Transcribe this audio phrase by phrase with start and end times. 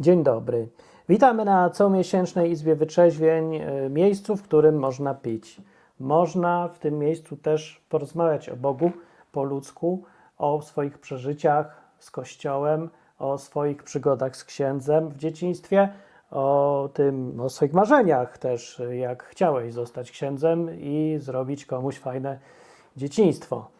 [0.00, 0.68] Dzień dobry.
[1.08, 5.60] Witamy na comiesięcznej Izbie Wytrzeźwień, e, miejscu, w którym można pić.
[6.00, 8.92] Można w tym miejscu też porozmawiać o Bogu
[9.32, 10.04] po ludzku,
[10.38, 15.88] o swoich przeżyciach z Kościołem, o swoich przygodach z księdzem w dzieciństwie,
[16.30, 22.38] o tym, o swoich marzeniach też, jak chciałeś zostać księdzem i zrobić komuś fajne
[22.96, 23.75] dzieciństwo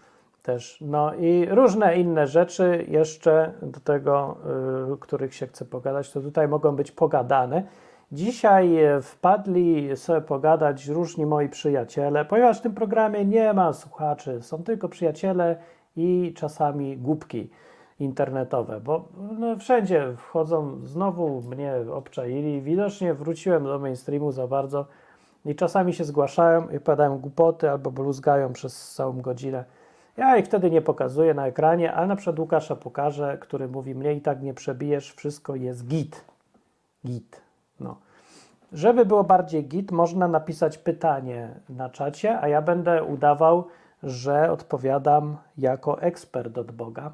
[0.47, 0.79] też.
[0.81, 4.37] No i różne inne rzeczy jeszcze do tego,
[4.95, 7.63] y, których się chce pogadać, to tutaj mogą być pogadane.
[8.13, 14.43] Dzisiaj e, wpadli sobie pogadać różni moi przyjaciele, ponieważ w tym programie nie ma słuchaczy,
[14.43, 15.57] są tylko przyjaciele
[15.97, 17.51] i czasami głupki
[18.01, 19.09] internetowe, bo
[19.39, 24.87] no, wszędzie wchodzą, znowu mnie obczaili, widocznie wróciłem do mainstreamu za bardzo
[25.45, 29.65] i czasami się zgłaszają i padają głupoty albo bluzgają przez całą godzinę.
[30.17, 34.15] Ja ich wtedy nie pokazuję na ekranie, ale na przykład Łukasza pokażę, który mówi, mnie
[34.15, 36.25] i tak nie przebijesz, wszystko jest git.
[37.07, 37.41] Git.
[37.81, 37.97] No.
[38.73, 43.65] Żeby było bardziej git, można napisać pytanie na czacie, a ja będę udawał,
[44.03, 47.13] że odpowiadam jako ekspert od Boga,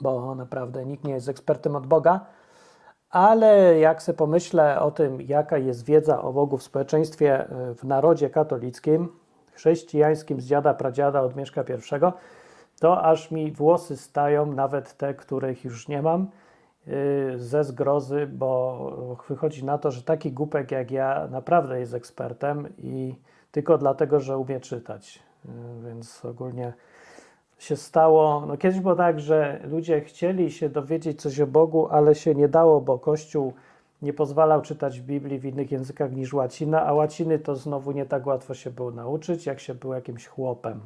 [0.00, 2.20] bo naprawdę nikt nie jest ekspertem od Boga,
[3.10, 8.30] ale jak sobie pomyślę o tym, jaka jest wiedza o Bogu w społeczeństwie w narodzie
[8.30, 9.08] katolickim,
[9.58, 12.12] chrześcijańskim z dziada pradziada od Mieszka I,
[12.80, 16.26] to aż mi włosy stają, nawet te, których już nie mam,
[16.86, 22.68] yy, ze zgrozy, bo wychodzi na to, że taki głupek jak ja naprawdę jest ekspertem
[22.78, 23.14] i
[23.52, 25.22] tylko dlatego, że umie czytać.
[25.44, 25.52] Yy,
[25.88, 26.72] więc ogólnie
[27.58, 28.46] się stało.
[28.46, 32.48] No kiedyś było tak, że ludzie chcieli się dowiedzieć coś o Bogu, ale się nie
[32.48, 33.52] dało, bo Kościół
[34.02, 38.26] nie pozwalał czytać Biblii w innych językach niż łacina, a łaciny to znowu nie tak
[38.26, 40.80] łatwo się było nauczyć, jak się był jakimś chłopem.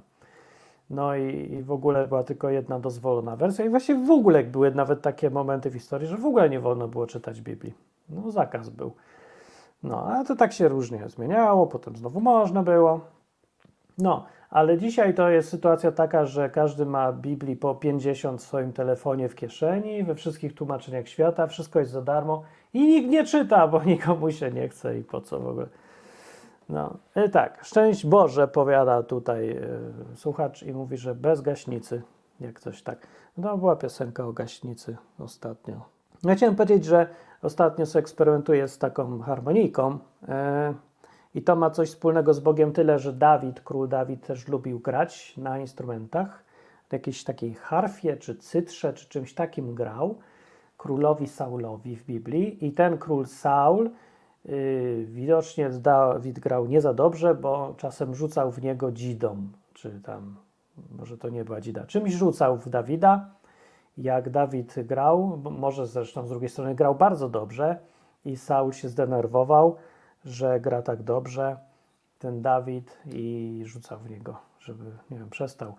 [0.90, 4.74] No i, i, w ogóle była tylko jedna dozwolona wersja i właśnie w ogóle były
[4.74, 7.74] nawet takie momenty w historii, że w ogóle nie wolno było czytać Biblii.
[8.08, 8.92] No zakaz był.
[9.82, 13.00] No, a to tak się różnie zmieniało, potem znowu można było.
[13.98, 18.72] No, ale dzisiaj to jest sytuacja taka, że każdy ma Biblii po 50 w swoim
[18.72, 22.42] telefonie w kieszeni, we wszystkich tłumaczeniach świata, wszystko jest za darmo
[22.74, 25.66] i nikt nie czyta, bo nikomu się nie chce i po co w ogóle.
[26.68, 26.96] No,
[27.26, 32.02] i tak, szczęść Boże, powiada tutaj yy, słuchacz i mówi, że bez gaśnicy,
[32.40, 33.06] jak coś tak.
[33.36, 35.80] No, była piosenka o gaśnicy ostatnio.
[36.24, 37.06] Ja chciałem powiedzieć, że
[37.42, 40.28] ostatnio sobie eksperymentuję z taką harmonijką yy,
[41.34, 45.36] i to ma coś wspólnego z Bogiem tyle, że Dawid, król Dawid też lubił grać
[45.36, 46.44] na instrumentach,
[46.92, 50.18] jakiejś takiej harfie, czy cytrze, czy czymś takim grał
[50.82, 53.90] królowi Saulowi w Biblii i ten król Saul
[54.44, 60.36] yy, widocznie Dawid grał nie za dobrze, bo czasem rzucał w niego dzidą, czy tam,
[60.98, 63.30] może to nie była dzida, czymś rzucał w Dawida.
[63.98, 67.78] Jak Dawid grał, może zresztą z drugiej strony grał bardzo dobrze
[68.24, 69.76] i Saul się zdenerwował,
[70.24, 71.56] że gra tak dobrze,
[72.18, 75.74] ten Dawid i rzucał w niego, żeby, nie wiem, przestał.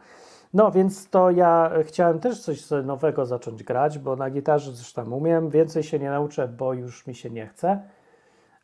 [0.53, 5.13] No więc to ja chciałem też coś nowego zacząć grać, bo na gitarze coś tam
[5.13, 7.81] umiem, więcej się nie nauczę, bo już mi się nie chce.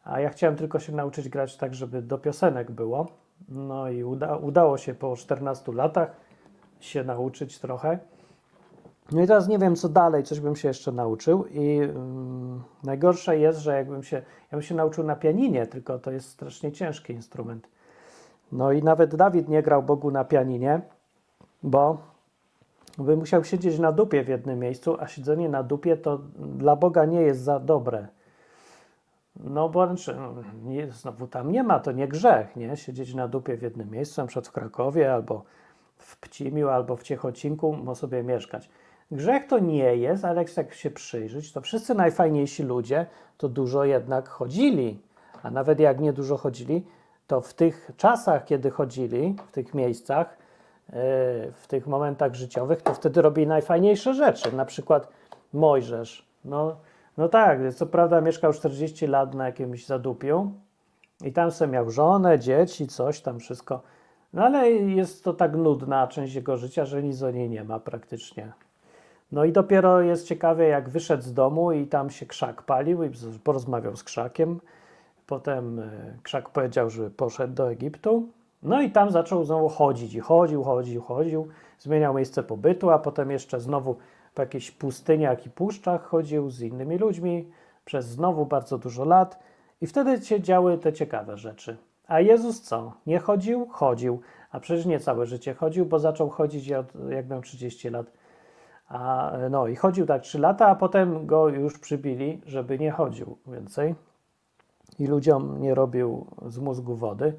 [0.04, 3.08] A ja chciałem tylko się nauczyć grać tak, żeby do piosenek było.
[3.50, 6.12] No i uda, udało się po 14 latach
[6.80, 8.00] się nauczyć trochę.
[9.12, 11.46] No i teraz nie wiem, co dalej, coś bym się jeszcze nauczył.
[11.46, 16.12] I um, najgorsze jest, że jakbym się, ja bym się nauczył na pianinie, tylko to
[16.12, 17.68] jest strasznie ciężki instrument.
[18.52, 20.82] No i nawet Dawid nie grał Bogu na pianinie
[21.64, 21.98] bo
[22.98, 27.06] by musiał siedzieć na dupie w jednym miejscu, a siedzenie na dupie to dla Boga
[27.06, 28.08] nie jest za dobre.
[29.44, 29.88] No bo
[30.64, 32.78] nie, znowu tam nie ma, to nie grzech, nie?
[32.78, 35.44] Siedzieć na dupie w jednym miejscu, na w Krakowie, albo
[35.98, 38.70] w Pcimiu, albo w Ciechocinku, mo sobie mieszkać.
[39.12, 43.06] Grzech to nie jest, ale jak tak się przyjrzeć, to wszyscy najfajniejsi ludzie
[43.38, 45.00] to dużo jednak chodzili.
[45.44, 46.86] A nawet jak nie dużo chodzili,
[47.30, 50.38] to w tych czasach, kiedy chodzili, w tych miejscach,
[51.54, 54.56] w tych momentach życiowych, to wtedy robi najfajniejsze rzeczy.
[54.56, 55.08] Na przykład
[55.54, 56.26] Mojżesz.
[56.46, 56.76] No,
[57.18, 60.52] no tak, co prawda mieszkał 40 lat na jakimś zadupiu
[61.24, 63.82] i tam sobie miał żonę, dzieci, coś tam wszystko.
[64.34, 67.80] No ale jest to tak nudna część jego życia, że nic o niej nie ma
[67.80, 68.52] praktycznie.
[69.32, 73.12] No i dopiero jest ciekawie, jak wyszedł z domu i tam się krzak palił i
[73.44, 74.60] porozmawiał z krzakiem.
[75.30, 75.90] Potem e,
[76.24, 78.30] krzak powiedział, że poszedł do Egiptu,
[78.64, 81.48] no i tam zaczął znowu chodzić i chodził, chodził, chodził,
[81.80, 83.96] zmieniał miejsce pobytu, a potem jeszcze znowu
[84.36, 87.52] po jakichś pustyniach i puszczach chodził z innymi ludźmi
[87.86, 89.40] przez znowu bardzo dużo lat
[89.82, 91.78] i wtedy się działy te ciekawe rzeczy.
[92.08, 92.94] A Jezus co?
[93.08, 93.68] Nie chodził?
[93.68, 94.22] Chodził.
[94.52, 96.68] A przecież nie całe życie chodził, bo zaczął chodzić
[97.10, 98.12] jak miał 30 lat.
[98.88, 103.38] A, no i chodził tak 3 lata, a potem go już przybili, żeby nie chodził
[103.48, 103.96] więcej
[105.00, 107.34] i ludziom nie robił z mózgu wody.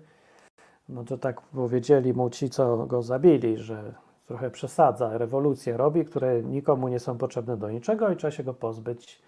[0.88, 3.94] No to tak powiedzieli mu ci, co go zabili, że
[4.26, 8.54] trochę przesadza, rewolucje robi, które nikomu nie są potrzebne do niczego i trzeba się go
[8.54, 9.22] pozbyć.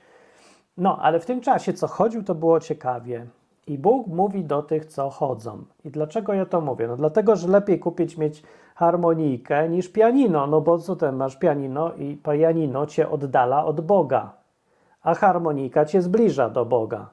[0.77, 3.27] No, ale w tym czasie, co chodził, to było ciekawie.
[3.67, 5.65] I Bóg mówi do tych, co chodzą.
[5.85, 6.89] I dlaczego ja to mówię?
[6.89, 8.43] No dlatego, że lepiej kupić, mieć
[8.75, 10.47] harmonijkę niż pianino.
[10.47, 14.33] No bo co ten masz pianino i pianino cię oddala od Boga,
[15.03, 17.11] a harmonika cię zbliża do Boga.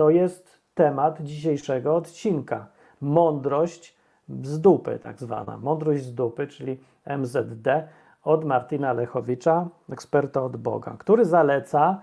[0.00, 2.66] To jest temat dzisiejszego odcinka.
[3.00, 3.96] Mądrość
[4.42, 5.58] z dupy, tak zwana.
[5.58, 7.88] Mądrość z dupy, czyli MZD
[8.24, 12.00] od Martina Lechowicza, eksperta od Boga, który zaleca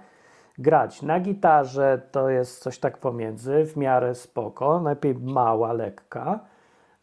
[0.57, 6.39] grać na gitarze, to jest coś tak pomiędzy, w miarę spoko, najlepiej mała, lekka,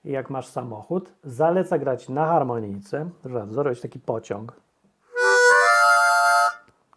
[0.04, 1.12] jak masz samochód.
[1.24, 3.10] Zaleca grać na harmonijce,
[3.50, 4.63] zrobić taki pociąg.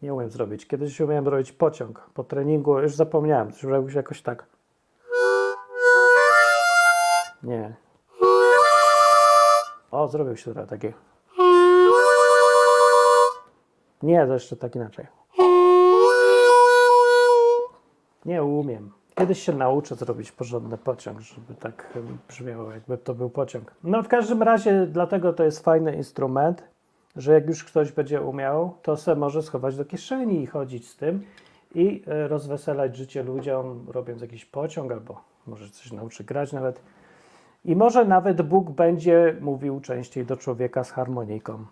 [0.02, 0.68] Nie umiem zrobić.
[0.68, 2.10] Kiedyś umiałem robić pociąg.
[2.14, 4.46] Po treningu już zapomniałem, coś robił się jakoś tak.
[7.44, 7.76] Nie.
[9.92, 10.88] O, zrobił się trochę taki.
[14.04, 15.08] Nie, to jeszcze tak inaczej.
[18.26, 18.92] Nie umiem.
[19.16, 21.98] Kiedyś się nauczę zrobić porządny pociąg, żeby tak
[22.28, 23.72] brzmiało, jakby to był pociąg.
[23.84, 26.64] No w każdym razie, dlatego to jest fajny instrument,
[27.18, 30.98] że jak już ktoś będzie umiał, to se może schować do kieszeni i chodzić z
[30.98, 31.24] tym
[31.75, 36.81] i e, rozweselać życie ludziom, robiąc jakiś pociąg, albo może coś nauczy grać nawet.
[37.66, 41.66] I może nawet Bóg będzie mówił częściej do człowieka z harmoniką.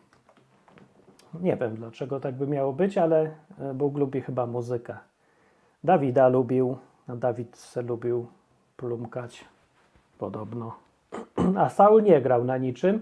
[1.42, 4.98] Nie wiem dlaczego tak by miało być, ale e, Bóg lubi chyba muzykę.
[5.83, 6.77] Dawida lubił,
[7.07, 8.27] a Dawid se lubił
[8.77, 9.45] plumkać
[10.18, 10.75] podobno.
[11.63, 13.01] A Saul nie grał na niczym,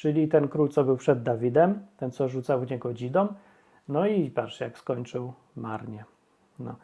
[0.00, 3.28] czyli ten król, co był przed Dawidem, ten, co rzucał w niego dzidą.
[3.88, 6.04] No i patrz, jak skończył marnie.
[6.58, 6.76] No.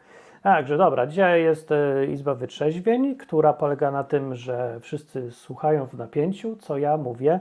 [0.43, 5.93] Także dobra, dzisiaj jest e, Izba Wytrzeźwień, która polega na tym, że wszyscy słuchają w
[5.93, 7.39] napięciu, co ja mówię,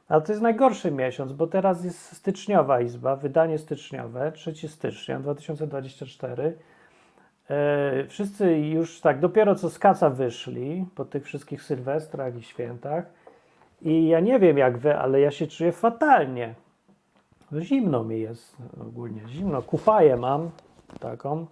[0.09, 6.57] ale to jest najgorszy miesiąc, bo teraz jest styczniowa Izba, wydanie styczniowe, 3 stycznia 2024.
[7.53, 13.05] E, wszyscy już tak, dopiero co z kaca wyszli po tych wszystkich sylwestrach i świętach.
[13.81, 16.55] I ja nie wiem jak wy, ale ja się czuję fatalnie.
[17.59, 19.61] Zimno mi jest ogólnie, zimno.
[19.61, 20.49] Kupaję mam
[20.99, 21.45] taką.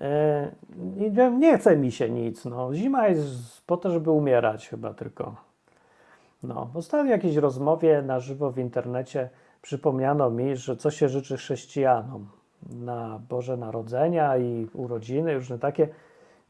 [0.00, 0.50] E,
[0.96, 2.44] I nie- chce mi się nic.
[2.44, 2.74] No.
[2.74, 5.34] Zima jest po to, żeby umierać chyba tylko.
[6.42, 9.28] No, w ostatniej jakiejś rozmowie na żywo w internecie
[9.62, 12.28] przypomniano mi, że co się życzy chrześcijanom
[12.70, 15.88] na Boże Narodzenia i urodziny, różne takie.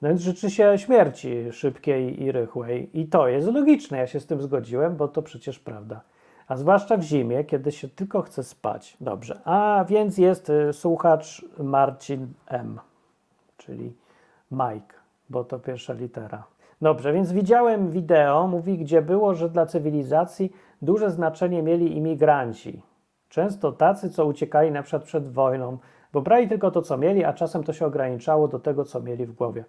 [0.03, 3.01] No więc życzy się śmierci szybkiej i rychłej.
[3.01, 6.01] I to jest logiczne, ja się z tym zgodziłem, bo to przecież prawda.
[6.49, 8.97] A zwłaszcza w zimie, kiedy się tylko chce spać.
[9.01, 12.81] Dobrze, a więc jest y, słuchacz Marcin M,
[13.57, 13.93] czyli
[14.51, 14.95] Mike,
[15.31, 16.45] bo to pierwsza litera.
[16.83, 20.53] Dobrze, więc widziałem wideo, mówi, gdzie było, że dla cywilizacji
[20.83, 22.83] duże znaczenie mieli imigranci.
[23.29, 25.79] Często tacy, co uciekali na przykład przed wojną,
[26.13, 29.27] bo brali tylko to, co mieli, a czasem to się ograniczało do tego, co mieli
[29.27, 29.65] w głowie.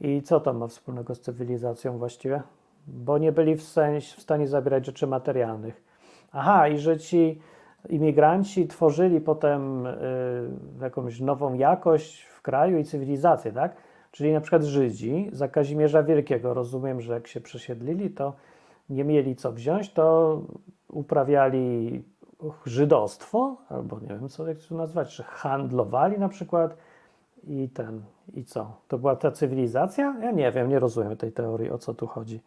[0.00, 2.42] I co to ma wspólnego z cywilizacją właściwie?
[2.86, 5.82] Bo nie byli w, sens, w stanie zabierać rzeczy materialnych.
[6.32, 7.40] Aha, i że ci
[7.88, 9.92] imigranci tworzyli potem y,
[10.80, 13.76] jakąś nową jakość w kraju i cywilizację, tak?
[14.10, 18.34] Czyli na przykład Żydzi za Kazimierza Wielkiego, rozumiem, że jak się przesiedlili, to
[18.90, 20.42] nie mieli co wziąć, to
[20.88, 22.02] uprawiali
[22.66, 26.76] żydostwo, albo nie wiem, co jak to nazwać, czy handlowali na przykład
[27.44, 28.02] i ten,
[28.34, 28.80] i co?
[28.88, 30.16] To była ta cywilizacja?
[30.20, 32.40] Ja nie wiem, nie rozumiem tej teorii, o co tu chodzi.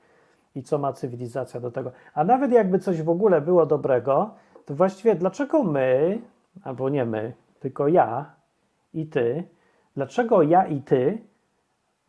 [0.55, 1.91] I co ma cywilizacja do tego?
[2.13, 4.29] A nawet jakby coś w ogóle było dobrego,
[4.65, 6.21] to właściwie dlaczego my,
[6.63, 8.35] albo nie my, tylko ja
[8.93, 9.43] i ty,
[9.95, 11.17] dlaczego ja i ty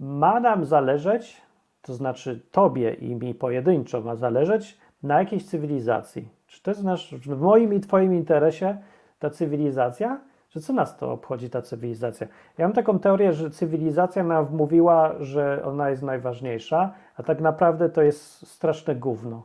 [0.01, 1.43] ma nam zależeć,
[1.83, 6.29] to znaczy tobie i mi pojedynczo ma zależeć na jakiejś cywilizacji?
[6.47, 8.79] Czy to jest nasz, w moim i twoim interesie
[9.19, 10.21] ta cywilizacja?
[10.51, 12.27] Że co nas to obchodzi ta cywilizacja?
[12.59, 17.89] Ja mam taką teorię, że cywilizacja nam wmówiła, że ona jest najważniejsza, a tak naprawdę
[17.89, 19.43] to jest straszne gówno.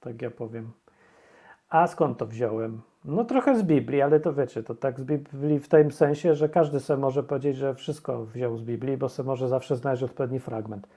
[0.00, 0.72] Tak ja powiem.
[1.68, 2.80] A skąd to wziąłem?
[3.04, 6.48] No trochę z Biblii, ale to wiecie, to tak z Biblii w tym sensie, że
[6.48, 10.40] każdy sobie może powiedzieć, że wszystko wziął z Biblii, bo sobie może zawsze znaleźć odpowiedni
[10.40, 10.88] fragment.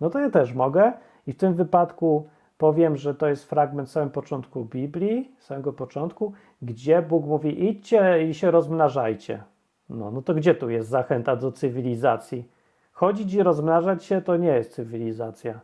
[0.00, 0.92] No to ja też mogę
[1.26, 2.28] i w tym wypadku
[2.58, 8.34] powiem, że to jest fragment samym początku Biblii, samego początku, gdzie Bóg mówi idźcie i
[8.34, 9.42] się rozmnażajcie.
[9.88, 12.48] No, no to gdzie tu jest zachęta do cywilizacji?
[12.92, 15.60] Chodzić i rozmnażać się to nie jest cywilizacja.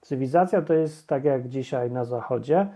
[0.00, 2.66] Cywilizacja to jest tak jak dzisiaj na zachodzie,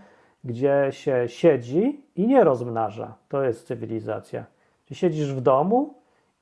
[0.43, 3.15] gdzie się siedzi i nie rozmnaża.
[3.29, 4.45] To jest cywilizacja.
[4.85, 5.93] Gdzie siedzisz w domu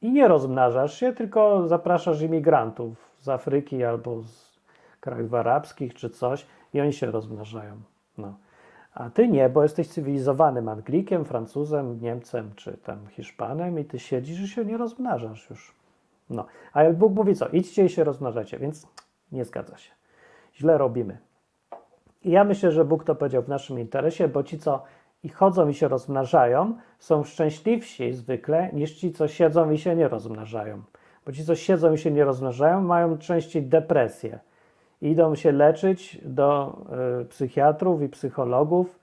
[0.01, 4.59] i nie rozmnażasz się, tylko zapraszasz imigrantów z Afryki albo z
[4.99, 7.81] krajów arabskich czy coś i oni się rozmnażają.
[8.17, 8.37] No.
[8.93, 14.39] A ty nie, bo jesteś cywilizowanym Anglikiem, Francuzem, Niemcem czy tam Hiszpanem i ty siedzisz
[14.39, 15.75] i się nie rozmnażasz już.
[16.29, 16.45] No.
[16.73, 17.47] A Bóg mówi co?
[17.47, 18.87] Idźcie i się rozmnażacie, więc
[19.31, 19.91] nie zgadza się.
[20.55, 21.17] Źle robimy.
[22.23, 24.83] I ja myślę, że Bóg to powiedział w naszym interesie, bo ci, co
[25.23, 30.07] i chodzą i się rozmnażają, są szczęśliwsi zwykle niż ci, co siedzą i się nie
[30.07, 30.81] rozmnażają.
[31.25, 34.39] Bo ci, co siedzą i się nie rozmnażają, mają częściej depresję.
[35.01, 36.77] Idą się leczyć do
[37.21, 38.99] y, psychiatrów i psychologów,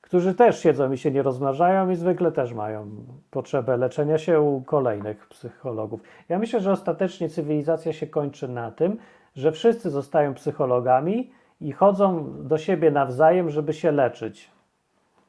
[0.00, 2.90] którzy też siedzą i się nie rozmnażają i zwykle też mają
[3.30, 6.00] potrzebę leczenia się u kolejnych psychologów.
[6.28, 8.96] Ja myślę, że ostatecznie cywilizacja się kończy na tym,
[9.36, 11.30] że wszyscy zostają psychologami
[11.60, 14.50] i chodzą do siebie nawzajem, żeby się leczyć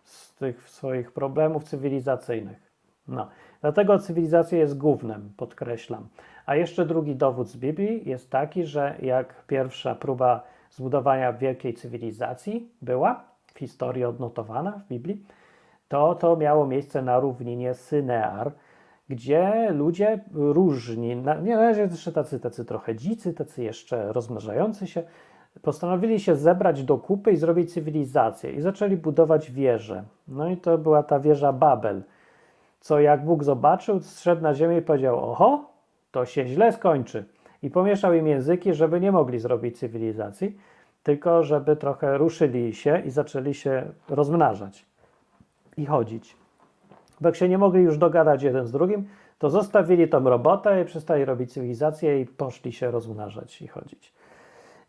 [0.04, 2.72] z tych swoich problemów cywilizacyjnych.
[3.08, 3.28] No,
[3.62, 6.08] dlatego cywilizacja jest głównym, podkreślam.
[6.52, 12.70] A jeszcze drugi dowód z Biblii jest taki, że jak pierwsza próba zbudowania wielkiej cywilizacji
[12.82, 15.26] była w historii odnotowana w Biblii,
[15.88, 18.52] to to miało miejsce na równinie Synear,
[19.10, 25.04] gdzie ludzie różni, nie na razie jeszcze tacy, tacy trochę dzicy, tacy jeszcze rozmnażający się,
[25.62, 30.04] postanowili się zebrać do kupy i zrobić cywilizację i zaczęli budować wieże.
[30.28, 32.04] No i to była ta wieża Babel,
[32.80, 35.71] co jak Bóg zobaczył, zszedł na ziemię i powiedział: Oho,
[36.12, 37.26] to się źle skończy.
[37.64, 40.58] I pomieszał im języki, żeby nie mogli zrobić cywilizacji,
[41.04, 44.86] tylko żeby trochę ruszyli się i zaczęli się rozmnażać
[45.78, 46.38] i chodzić.
[47.22, 49.08] Bo jak się nie mogli już dogadać jeden z drugim,
[49.40, 54.14] to zostawili tą robotę i przestali robić cywilizację i poszli się rozmnażać i chodzić.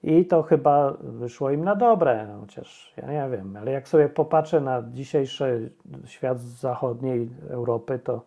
[0.02, 4.60] I to chyba wyszło im na dobre, chociaż ja nie wiem, ale jak sobie popatrzę
[4.60, 5.70] na dzisiejszy
[6.04, 8.22] świat zachodniej Europy, to,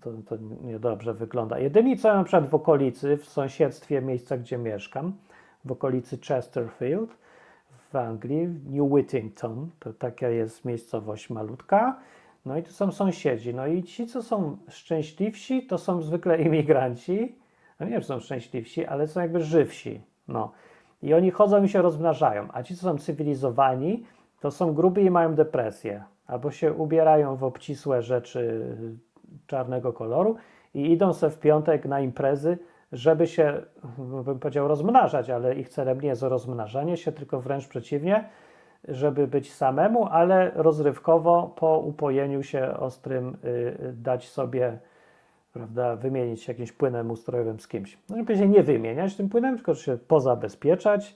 [0.00, 1.58] to, to niedobrze wygląda.
[1.58, 5.12] Jedyni co na przykład w okolicy, w sąsiedztwie miejsca, gdzie mieszkam,
[5.64, 7.16] w okolicy Chesterfield
[7.92, 12.00] w Anglii, New Whittington, to taka jest miejscowość malutka,
[12.46, 13.54] no i tu są sąsiedzi.
[13.54, 17.36] No i ci, co są szczęśliwsi, to są zwykle imigranci.
[17.80, 20.00] No nie wiem, czy są szczęśliwsi, ale są jakby żywsi.
[20.28, 20.52] No.
[21.02, 22.48] I oni chodzą i się rozmnażają.
[22.52, 24.04] A ci, co są cywilizowani,
[24.40, 26.04] to są grubi i mają depresję.
[26.26, 28.66] Albo się ubierają w obcisłe rzeczy
[29.46, 30.36] czarnego koloru
[30.74, 32.58] i idą sobie w piątek na imprezy,
[32.92, 33.62] żeby się,
[34.24, 38.24] bym powiedział, rozmnażać, ale ich celem nie jest rozmnażanie się, tylko wręcz przeciwnie,
[38.88, 44.78] żeby być samemu, ale rozrywkowo po upojeniu się ostrym y, dać sobie,
[45.52, 47.98] prawda, wymienić jakimś płynem ustrojowym z kimś.
[48.08, 51.14] No, żeby się nie wymieniać tym płynem, tylko się pozabezpieczać.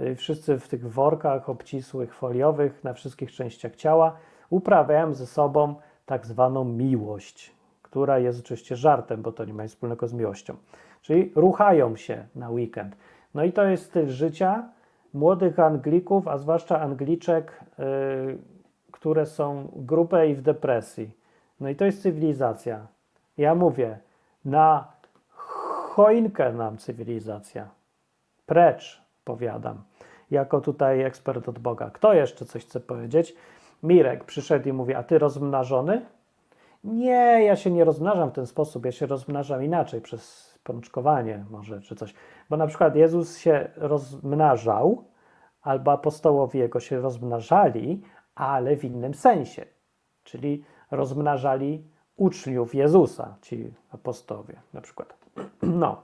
[0.00, 4.16] Y, wszyscy w tych workach obcisłych, foliowych, na wszystkich częściach ciała
[4.50, 5.74] uprawiają ze sobą
[6.06, 7.53] tak zwaną miłość,
[7.94, 10.56] która jest oczywiście żartem, bo to nie ma nic wspólnego z miłością.
[11.02, 12.96] Czyli ruchają się na weekend.
[13.34, 14.68] No i to jest styl życia,
[15.12, 18.38] młodych Anglików, a zwłaszcza Angliczek, yy,
[18.92, 21.10] które są grupę i w depresji.
[21.60, 22.86] No i to jest cywilizacja.
[23.38, 23.98] Ja mówię,
[24.44, 24.92] na
[25.94, 27.68] choinkę nam cywilizacja.
[28.46, 29.82] Precz, powiadam,
[30.30, 31.90] jako tutaj ekspert od Boga.
[31.90, 33.34] Kto jeszcze coś chce powiedzieć?
[33.82, 36.06] Mirek przyszedł i mówi, a ty rozmnażony?
[36.84, 41.80] Nie, ja się nie rozmnażam w ten sposób, ja się rozmnażam inaczej, przez pączkowanie może,
[41.80, 42.14] czy coś.
[42.50, 45.04] Bo na przykład Jezus się rozmnażał,
[45.62, 48.02] albo apostołowie Jego się rozmnażali,
[48.34, 49.64] ale w innym sensie.
[50.24, 51.84] Czyli rozmnażali
[52.16, 55.14] uczniów Jezusa, ci apostowie na przykład.
[55.62, 56.02] No,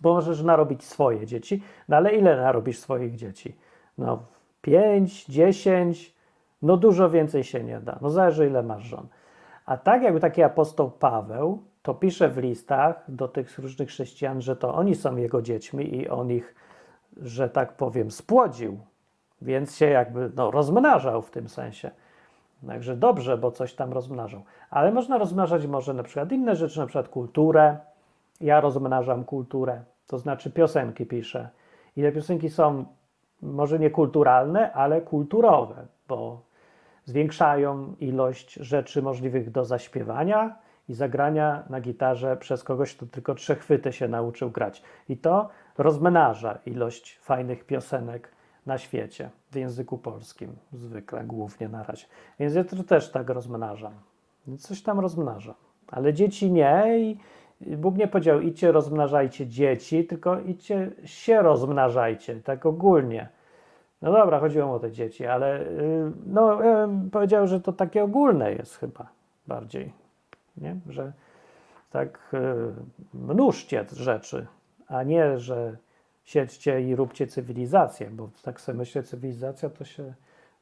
[0.00, 3.56] bo możesz narobić swoje dzieci, no ale ile narobisz swoich dzieci?
[3.98, 4.22] No,
[4.62, 6.14] pięć, dziesięć,
[6.62, 7.98] no dużo więcej się nie da.
[8.00, 9.08] No zależy ile masz żon.
[9.66, 14.56] A tak jakby taki apostoł Paweł, to pisze w listach do tych różnych chrześcijan, że
[14.56, 16.54] to oni są jego dziećmi i on ich,
[17.16, 18.78] że tak powiem, spłodził,
[19.42, 21.90] więc się jakby no, rozmnażał w tym sensie.
[22.66, 24.42] Także dobrze, bo coś tam rozmnażał.
[24.70, 27.76] Ale można rozmnażać może na przykład inne rzeczy, na przykład kulturę.
[28.40, 31.48] Ja rozmnażam kulturę, to znaczy piosenki piszę.
[31.96, 32.84] I te piosenki są
[33.42, 36.40] może nie kulturalne, ale kulturowe, bo
[37.04, 40.56] zwiększają ilość rzeczy możliwych do zaśpiewania
[40.88, 44.82] i zagrania na gitarze przez kogoś, kto tylko trzy chwyty się nauczył grać.
[45.08, 48.32] I to rozmnaża ilość fajnych piosenek
[48.66, 52.06] na świecie, w języku polskim, zwykle, głównie na razie.
[52.38, 53.92] Więc ja to też tak rozmnażam.
[54.58, 55.54] Coś tam rozmnażam.
[55.86, 57.18] Ale dzieci nie i
[57.76, 63.28] Bóg nie powiedział, idźcie rozmnażajcie dzieci, tylko idźcie się rozmnażajcie, tak ogólnie.
[64.04, 68.04] No dobra, chodziło o te dzieci, ale y, no, ja bym powiedział, że to takie
[68.04, 69.06] ogólne jest chyba
[69.46, 69.92] bardziej,
[70.56, 70.76] nie?
[70.88, 71.12] że
[71.90, 72.38] tak y,
[73.14, 74.46] mnóżcie rzeczy,
[74.88, 75.76] a nie, że
[76.24, 80.14] siedźcie i róbcie cywilizację, bo tak sobie myślę, cywilizacja to się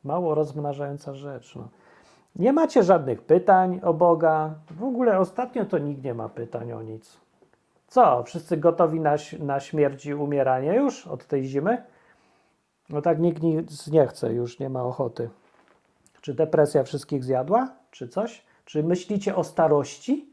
[0.05, 1.57] mało rozmnażająca rzecz.
[1.57, 1.69] No.
[2.37, 4.55] Nie macie żadnych pytań o Boga.
[4.71, 7.21] W ogóle ostatnio to nikt nie ma pytań o nic.
[7.89, 11.83] Co, wszyscy gotowi na, na śmierć i umieranie już od tej zimy?
[12.93, 15.31] No tak nikt nic nie chce, już nie ma ochoty.
[16.21, 17.69] Czy depresja wszystkich zjadła?
[17.91, 18.45] Czy coś?
[18.65, 20.29] Czy myślicie o starości?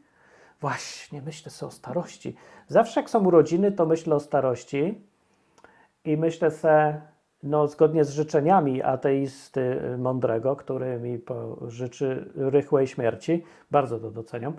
[0.60, 2.36] Właśnie, myślę sobie o starości.
[2.68, 5.00] Zawsze jak są urodziny, to myślę o starości
[6.04, 7.00] i myślę sobie,
[7.42, 11.20] no, zgodnie z życzeniami ateisty mądrego, który mi
[11.68, 14.52] życzy rychłej śmierci, bardzo to doceniam,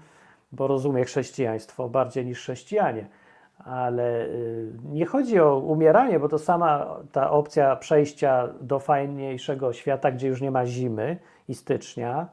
[0.51, 3.07] bo rozumie chrześcijaństwo bardziej niż chrześcijanie.
[3.65, 10.11] Ale y, nie chodzi o umieranie, bo to sama ta opcja przejścia do fajniejszego świata,
[10.11, 12.27] gdzie już nie ma zimy i stycznia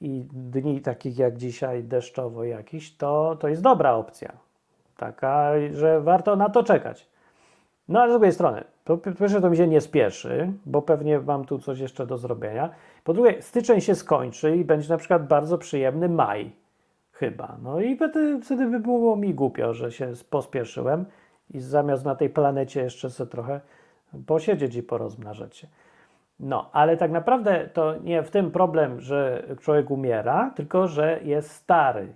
[0.00, 4.32] i dni takich jak dzisiaj deszczowo jakiś, to, to jest dobra opcja.
[4.96, 7.08] Taka, że warto na to czekać.
[7.88, 11.44] No ale z drugiej strony, po pierwsze to mi się nie spieszy, bo pewnie mam
[11.44, 12.70] tu coś jeszcze do zrobienia.
[13.04, 16.52] Po drugie, styczeń się skończy i będzie na przykład bardzo przyjemny maj,
[17.18, 17.56] chyba.
[17.62, 21.04] No i wtedy, wtedy by było mi głupio, że się pospieszyłem
[21.50, 23.60] i zamiast na tej planecie jeszcze sobie trochę
[24.26, 25.66] posiedzieć i porozmnażać się.
[26.40, 31.50] No, ale tak naprawdę to nie w tym problem, że człowiek umiera, tylko że jest
[31.50, 32.14] stary.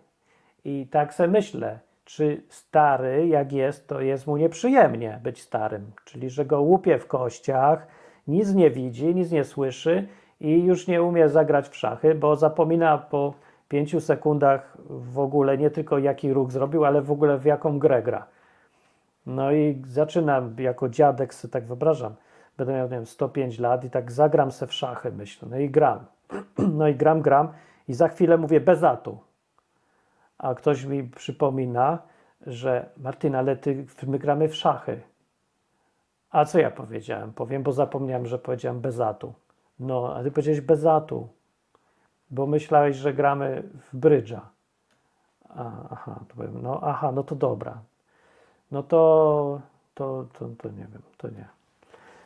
[0.64, 6.30] I tak sobie myślę, czy stary, jak jest, to jest mu nieprzyjemnie być starym, czyli
[6.30, 7.86] że go łupie w kościach,
[8.28, 10.08] nic nie widzi, nic nie słyszy
[10.40, 13.34] i już nie umie zagrać w szachy, bo zapomina po
[13.70, 18.02] pięciu sekundach w ogóle nie tylko jaki ruch zrobił, ale w ogóle w jaką grę
[18.02, 18.26] gra.
[19.26, 22.14] No i zaczynam jako dziadek sobie tak wyobrażam,
[22.56, 25.70] będę miał nie wiem, 105 lat i tak zagram se w szachy, myślę, no i
[25.70, 26.04] gram.
[26.78, 27.48] No i gram, gram
[27.88, 29.18] i za chwilę mówię bez atu
[30.40, 31.98] a ktoś mi przypomina,
[32.46, 35.00] że Martin, ale ty, my gramy w szachy.
[36.30, 37.32] A co ja powiedziałem?
[37.32, 39.34] Powiem, bo zapomniałem, że powiedziałem bezatu.
[39.78, 41.28] No, a ty powiedziałeś bezatu,
[42.30, 43.62] bo myślałeś, że gramy
[43.92, 44.48] w brydża.
[45.90, 47.78] aha, to powiem, no aha, no to dobra.
[48.70, 49.60] No to,
[49.94, 51.44] to, to, to nie wiem, to nie.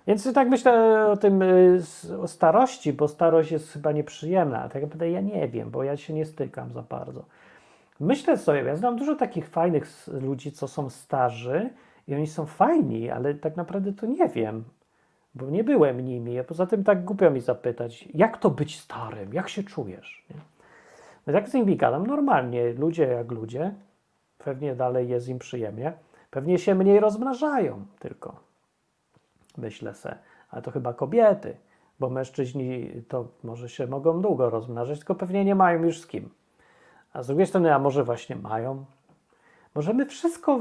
[0.07, 1.83] Więc tak myślę o tym, y,
[2.23, 4.69] o starości, bo starość jest chyba nieprzyjemna.
[4.69, 7.25] Tak naprawdę ja nie wiem, bo ja się nie stykam za bardzo.
[8.01, 11.71] Myślę sobie, ja znam dużo takich fajnych ludzi, co są starzy
[12.09, 14.65] i oni są fajni, ale tak naprawdę to nie wiem,
[15.35, 16.39] bo nie byłem nimi.
[16.39, 20.25] A poza tym tak głupio mi zapytać, jak to być starym, jak się czujesz?
[20.31, 20.37] Nie?
[21.27, 23.75] No tak z nimi gadam normalnie, ludzie jak ludzie,
[24.39, 25.93] pewnie dalej jest im przyjemnie,
[26.31, 28.41] pewnie się mniej rozmnażają tylko,
[29.59, 30.19] myślę se,
[30.51, 31.57] ale to chyba kobiety,
[32.01, 36.31] bo mężczyźni to może się mogą długo rozmnażać, tylko pewnie nie mają już z kim.
[37.13, 38.85] A z drugiej strony, a może właśnie mają?
[39.75, 40.61] Może my wszystko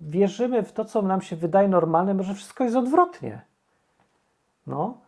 [0.00, 3.49] wierzymy w to, co nam się wydaje normalne, może wszystko jest odwrotnie.
[4.66, 4.98] No,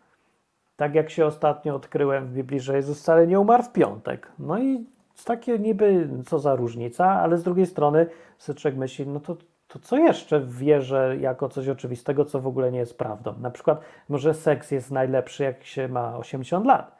[0.76, 4.32] tak jak się ostatnio odkryłem w Biblii, że Jezus wcale nie umarł w piątek.
[4.38, 4.86] No i
[5.24, 8.06] takie niby, co za różnica, ale z drugiej strony
[8.38, 9.36] Syczek myśli, no to,
[9.68, 13.34] to co jeszcze wierzę jako coś oczywistego, co w ogóle nie jest prawdą?
[13.40, 16.96] Na przykład, może seks jest najlepszy, jak się ma 80 lat,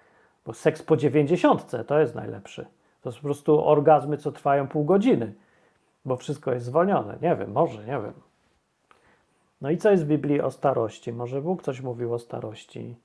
[0.46, 2.66] bo seks po 90 to jest najlepszy.
[3.00, 5.34] To są po prostu orgazmy, co trwają pół godziny,
[6.04, 7.18] bo wszystko jest zwolnione.
[7.22, 8.12] Nie wiem, może, nie wiem.
[9.62, 11.12] No i co jest w Biblii o starości?
[11.12, 12.96] Może Bóg coś mówił o starości?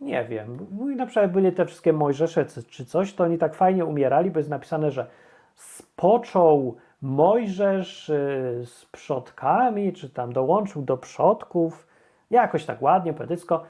[0.00, 0.66] Nie wiem.
[0.70, 4.38] Mówi na przykład byli te wszystkie Mojżesze czy coś, to oni tak fajnie umierali, bo
[4.38, 5.06] jest napisane, że
[5.54, 11.86] spoczął Mojżesz y, z przodkami, czy tam dołączył do przodków,
[12.30, 13.62] jakoś tak ładnie, poetycko.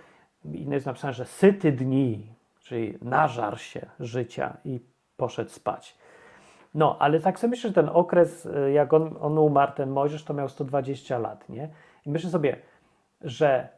[0.44, 4.80] I jest napisane, że syty dni, czyli nażar się życia i
[5.16, 5.98] poszedł spać.
[6.74, 10.24] No, ale tak sobie myślę, że ten okres, y, jak on, on umarł, ten Mojżesz,
[10.24, 11.68] to miał 120 lat, nie?
[12.08, 12.56] I myślę sobie,
[13.20, 13.68] że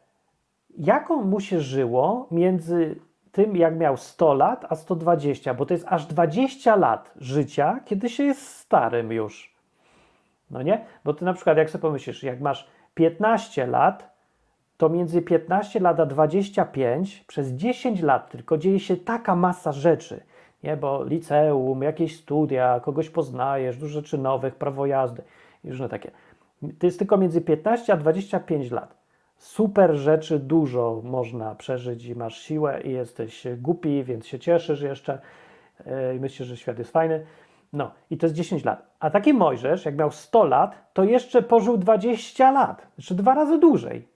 [0.79, 2.97] jak on mu się żyło między
[3.33, 8.09] tym, jak miał 100 lat, a 120, bo to jest aż 20 lat życia, kiedy
[8.09, 9.55] się jest starym już.
[10.51, 10.85] No nie?
[11.05, 14.11] Bo ty na przykład, jak sobie pomyślisz, jak masz 15 lat,
[14.77, 20.23] to między 15 lat a 25 przez 10 lat tylko dzieje się taka masa rzeczy.
[20.63, 20.77] Nie?
[20.77, 25.23] Bo liceum, jakieś studia, kogoś poznajesz, dużo rzeczy nowych, prawo jazdy
[25.65, 26.11] i różne takie.
[26.79, 28.97] To jest tylko między 15 a 25 lat.
[29.37, 35.19] Super rzeczy dużo można przeżyć i masz siłę i jesteś głupi, więc się cieszysz jeszcze
[35.87, 37.27] e, i myślisz, że świat jest fajny.
[37.73, 38.87] No i to jest 10 lat.
[39.01, 43.59] A taki Mojżesz, jak miał 100 lat, to jeszcze pożył 20 lat, jeszcze dwa razy
[43.59, 44.09] dłużej.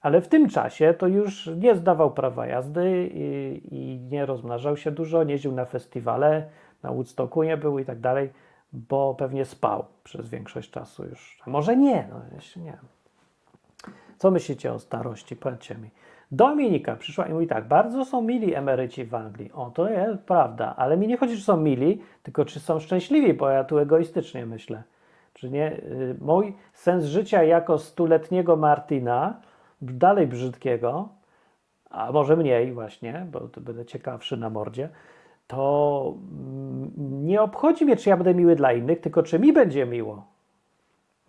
[0.00, 4.90] Ale w tym czasie to już nie zdawał prawa jazdy i, i nie rozmnażał się
[4.90, 6.48] dużo, nie jeździł na festiwale,
[6.82, 8.30] na Woodstocku nie był i tak dalej,
[8.74, 11.38] bo pewnie spał przez większość czasu już.
[11.46, 12.78] A może nie, no jeszcze nie.
[14.18, 15.36] Co myślicie o starości?
[15.36, 15.90] Powiedzcie mi.
[16.32, 19.52] Dominika przyszła i mówi tak, bardzo są mili emeryci w Anglii.
[19.52, 23.34] O, to jest prawda, ale mi nie chodzi, czy są mili, tylko czy są szczęśliwi,
[23.34, 24.82] bo ja tu egoistycznie myślę.
[25.34, 25.72] Czy nie?
[25.72, 29.40] Y, mój sens życia jako stuletniego Martina,
[29.82, 31.08] dalej brzydkiego,
[31.90, 34.88] a może mniej właśnie, bo to będę ciekawszy na mordzie,
[35.46, 39.86] to mm, nie obchodzi mnie, czy ja będę miły dla innych, tylko czy mi będzie
[39.86, 40.26] miło.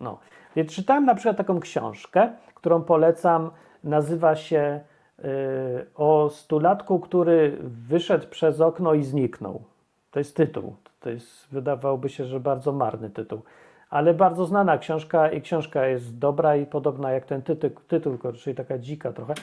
[0.00, 0.18] No,
[0.56, 3.50] więc czytałem na przykład taką książkę, którą polecam,
[3.84, 4.80] nazywa się
[5.24, 9.62] Y, o stulatku, który wyszedł przez okno i zniknął.
[10.10, 10.76] To jest tytuł.
[11.00, 13.42] To jest, wydawałoby się, że bardzo marny tytuł.
[13.90, 18.56] Ale bardzo znana książka i książka jest dobra i podobna jak ten tytuł, tytuł czyli
[18.56, 19.34] taka dzika trochę.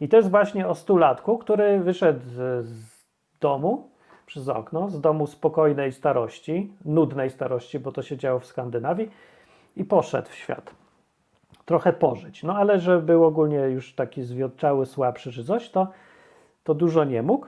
[0.00, 3.06] I to jest właśnie o stulatku, który wyszedł z, z
[3.40, 3.90] domu
[4.26, 9.10] przez okno, z domu spokojnej starości, nudnej starości, bo to się działo w Skandynawii
[9.76, 10.74] i poszedł w świat
[11.64, 12.42] trochę pożyć.
[12.42, 15.88] No ale że był ogólnie już taki zwiotczały, słabszy czy coś, to,
[16.64, 17.46] to dużo nie mógł.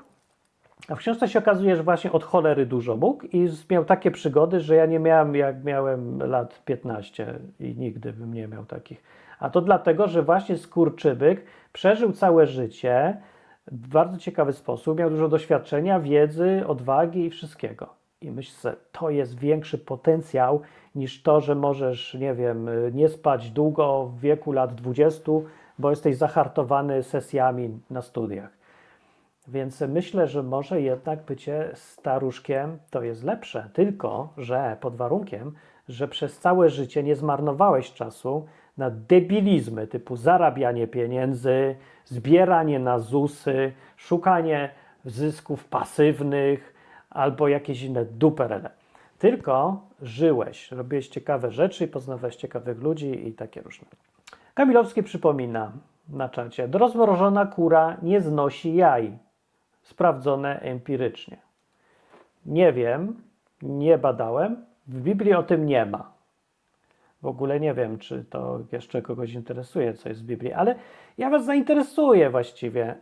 [0.88, 4.60] A w książce się okazuje, że właśnie od cholery dużo mógł i miał takie przygody,
[4.60, 9.02] że ja nie miałem jak miałem lat 15 i nigdy bym nie miał takich.
[9.38, 13.20] A to dlatego, że właśnie skurczybyk przeżył całe życie
[13.66, 17.94] w bardzo ciekawy sposób, miał dużo doświadczenia, wiedzy, odwagi i wszystkiego.
[18.20, 20.60] I myślę, że to jest większy potencjał
[20.94, 25.32] niż to, że możesz, nie wiem, nie spać długo w wieku lat 20,
[25.78, 28.50] bo jesteś zahartowany sesjami na studiach.
[29.48, 35.52] Więc myślę, że może jednak bycie staruszkiem to jest lepsze, tylko że pod warunkiem,
[35.88, 38.46] że przez całe życie nie zmarnowałeś czasu
[38.78, 44.70] na debilizmy typu zarabianie pieniędzy, zbieranie na ZUSy, szukanie
[45.04, 46.74] zysków pasywnych
[47.10, 48.70] albo jakieś inne duperele.
[49.18, 53.86] Tylko żyłeś, robiłeś ciekawe rzeczy poznawałeś ciekawych ludzi i takie różne.
[54.54, 55.72] Kamilowski przypomina
[56.08, 59.18] na czacie, rozmrożona kura nie znosi jaj.
[59.82, 61.36] Sprawdzone empirycznie.
[62.46, 63.22] Nie wiem,
[63.62, 66.13] nie badałem, w Biblii o tym nie ma.
[67.24, 70.74] W ogóle nie wiem, czy to jeszcze kogoś interesuje, co jest w Biblii, ale
[71.18, 72.94] ja Was zainteresuję właściwie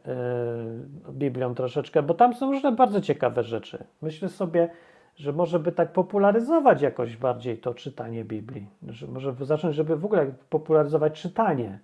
[1.07, 3.85] yy, Biblią troszeczkę, bo tam są różne bardzo ciekawe rzeczy.
[4.03, 4.69] Myślę sobie,
[5.17, 8.67] że może by tak popularyzować jakoś bardziej to czytanie Biblii.
[8.89, 11.79] Że może zacząć, żeby w ogóle popularyzować czytanie,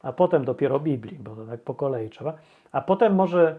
[0.00, 2.34] a potem dopiero Biblii, bo to tak po kolei trzeba.
[2.72, 3.58] A potem może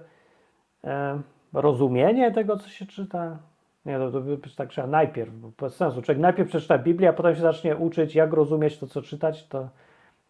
[0.83, 1.21] e,
[1.53, 3.37] rozumienie tego, co się czyta.
[3.85, 6.01] Nie, to, to by tak trzeba najpierw, bo bez sensu.
[6.01, 9.69] Człowiek najpierw przeczyta Biblię, a potem się zacznie uczyć, jak rozumieć to, co czytać, to,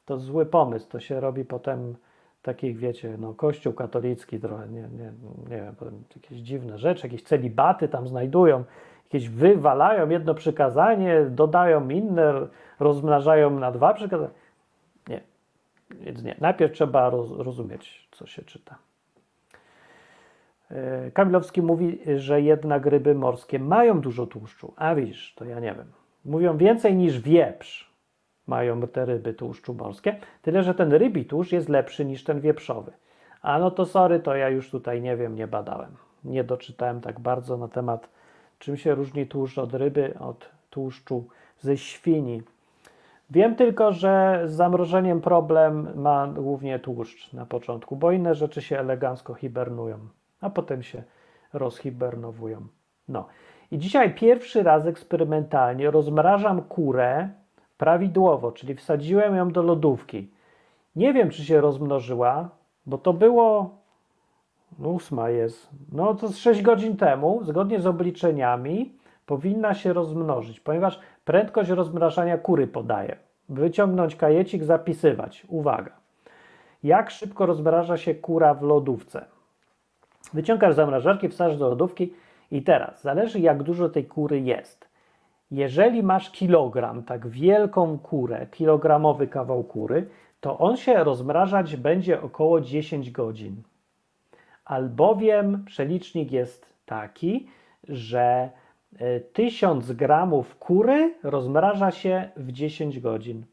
[0.06, 0.90] to zły pomysł.
[0.90, 1.96] To się robi potem
[2.42, 5.14] takich, wiecie, no, kościół katolicki trochę, nie, nie,
[5.50, 5.76] nie wiem,
[6.16, 8.64] jakieś dziwne rzeczy, jakieś celibaty tam znajdują,
[9.04, 12.48] jakieś wywalają jedno przykazanie, dodają inne,
[12.80, 14.30] rozmnażają na dwa przykazania.
[15.08, 15.22] Nie,
[15.92, 16.36] więc nie.
[16.42, 18.78] Najpierw trzeba roz, rozumieć, co się czyta.
[20.72, 24.74] E, Kamilowski mówi, że jednak ryby morskie mają dużo tłuszczu.
[24.76, 25.92] A widzisz, to ja nie wiem.
[26.26, 27.88] Mówią więcej niż wieprz
[28.48, 32.92] mają te ryby tłuszczu morskie, tyle że ten rybi tłuszcz jest lepszy niż ten wieprzowy.
[33.42, 35.92] A no to sorry, to ja już tutaj nie wiem, nie badałem.
[36.24, 38.10] Nie doczytałem tak bardzo na temat,
[38.60, 41.28] czym się różni tłuszcz od ryby, od tłuszczu
[41.60, 42.42] ze świni.
[43.30, 48.80] Wiem tylko, że z zamrożeniem problem ma głównie tłuszcz na początku, bo inne rzeczy się
[48.80, 49.98] elegancko hibernują,
[50.42, 51.04] a potem się
[51.54, 52.68] rozhibernowują.
[53.08, 53.28] No.
[53.72, 57.30] I dzisiaj pierwszy raz eksperymentalnie rozmrażam kurę
[57.78, 60.32] prawidłowo, czyli wsadziłem ją do lodówki.
[60.96, 62.50] Nie wiem, czy się rozmnożyła,
[62.86, 63.78] bo to było.
[64.80, 65.70] No, ósma jest.
[65.92, 72.38] No to z 6 godzin temu, zgodnie z obliczeniami, powinna się rozmnożyć, ponieważ prędkość rozmrażania
[72.38, 73.18] kury podaje.
[73.50, 75.46] Wyciągnąć kajecik, zapisywać.
[75.48, 75.92] Uwaga.
[76.84, 79.26] Jak szybko rozmraża się kura w lodówce?
[80.34, 82.14] Wyciągasz zamrażarki, wsadzasz do lodówki
[82.52, 84.88] i teraz, zależy jak dużo tej kury jest.
[85.52, 90.10] Jeżeli masz kilogram, tak wielką kurę, kilogramowy kawał kury,
[90.40, 93.64] to on się rozmrażać będzie około 10 godzin.
[94.66, 97.48] Albowiem przelicznik jest taki,
[97.90, 98.50] że
[99.00, 103.46] e, 1000 gramów kury rozmraża się w 10 godzin,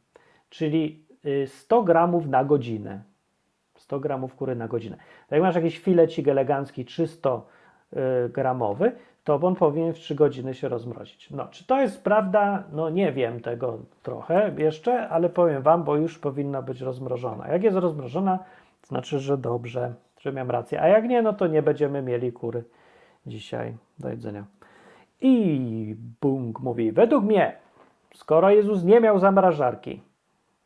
[0.51, 3.03] czyli y, 100 gramów na godzinę.
[3.85, 4.97] 100 gramów kury na godzinę.
[5.31, 7.41] Jak masz jakiś filecik elegancki 300
[7.93, 8.93] y, gramowy,
[9.25, 11.31] to on powinien w 3 godziny się rozmrozić.
[11.31, 12.65] No, czy to jest prawda?
[12.73, 17.49] No nie wiem tego trochę jeszcze, ale powiem Wam, bo już powinna być rozmrożona.
[17.49, 18.39] Jak jest rozmrożona,
[18.81, 20.83] to znaczy, że dobrze, że miałem rację.
[20.83, 22.65] A jak nie, no to nie będziemy mieli kury
[23.27, 24.45] dzisiaj do jedzenia.
[25.21, 27.57] I Bung mówi, według mnie,
[28.15, 30.03] skoro Jezus nie miał zamrażarki,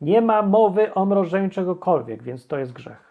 [0.01, 3.08] nie ma mowy o mrożeniu czegokolwiek, więc to jest grzech.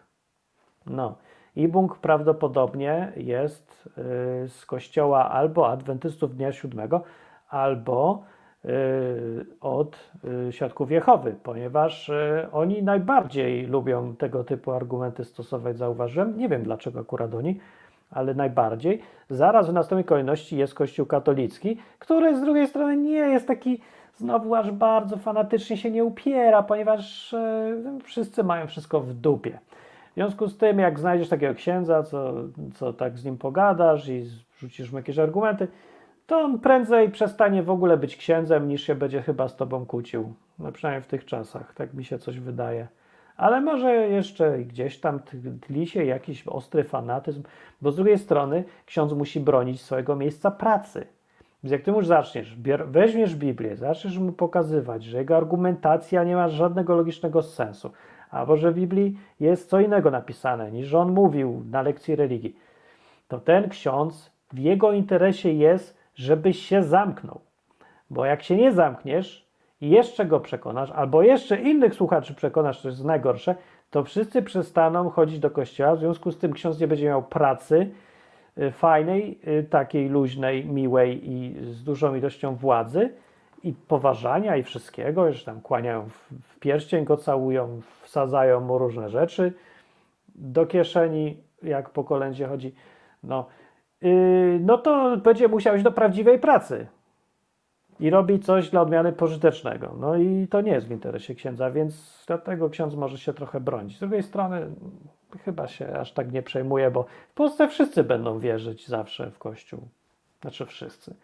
[0.90, 1.16] No.
[1.56, 7.04] I Bung prawdopodobnie jest y, z kościoła albo adwentystów dnia siódmego,
[7.50, 8.24] albo
[8.66, 10.12] y, od
[10.48, 16.38] y, świadków Jehowy, ponieważ y, oni najbardziej lubią tego typu argumenty stosować, zauważyłem.
[16.38, 17.60] Nie wiem dlaczego akurat oni,
[18.12, 19.02] ale najbardziej.
[19.30, 23.82] Zaraz w następnej kolejności jest Kościół katolicki, który z drugiej strony nie jest taki
[24.16, 27.36] znowu aż bardzo fanatycznie się nie upiera, ponieważ
[28.04, 29.60] wszyscy mają wszystko w dupie.
[30.18, 32.34] W związku z tym, jak znajdziesz takiego księdza, co,
[32.76, 34.26] co tak z nim pogadasz i
[34.60, 35.68] rzucisz mu jakieś argumenty,
[36.28, 40.34] to on prędzej przestanie w ogóle być księdzem, niż się będzie chyba z tobą kłócił.
[40.60, 42.88] No przynajmniej w tych czasach, tak mi się coś wydaje.
[43.36, 45.20] Ale może jeszcze gdzieś tam
[45.62, 47.44] tli się jakiś ostry fanatyzm,
[47.82, 51.08] bo z drugiej strony ksiądz musi bronić swojego miejsca pracy.
[51.64, 56.50] Więc jak ty już zaczniesz, weźmiesz Biblię, zaczniesz mu pokazywać, że jego argumentacja nie ma
[56.50, 57.92] żadnego logicznego sensu,
[58.32, 62.56] albo że w Biblii jest co innego napisane, niż on mówił na lekcji religii,
[63.28, 67.42] to ten ksiądz w jego interesie jest, żebyś się zamknął.
[68.10, 69.48] Bo jak się nie zamkniesz
[69.82, 73.56] i jeszcze go przekonasz, albo jeszcze innych słuchaczy przekonasz, to jest najgorsze,
[73.90, 77.90] to wszyscy przestaną chodzić do kościoła, w związku z tym ksiądz nie będzie miał pracy,
[78.58, 83.10] y, fajnej, y, takiej luźnej, miłej i z dużą ilością władzy
[83.64, 89.54] i poważania i wszystkiego, że tam kłaniają w, pierścień, go całują, wsadzają mu różne rzeczy
[90.36, 92.76] do kieszeni, jak po kolędzie chodzi,
[93.24, 93.46] no,
[94.02, 96.88] yy, no to będzie musiał iść do prawdziwej pracy
[98.00, 99.96] i robić coś dla odmiany pożytecznego.
[100.00, 103.98] No i to nie jest w interesie księdza, więc dlatego ksiądz może się trochę bronić.
[103.98, 104.68] Z drugiej strony
[105.46, 109.88] chyba się aż tak nie przejmuje, bo w Polsce wszyscy będą wierzyć zawsze w Kościół.
[110.42, 111.16] Znaczy wszyscy.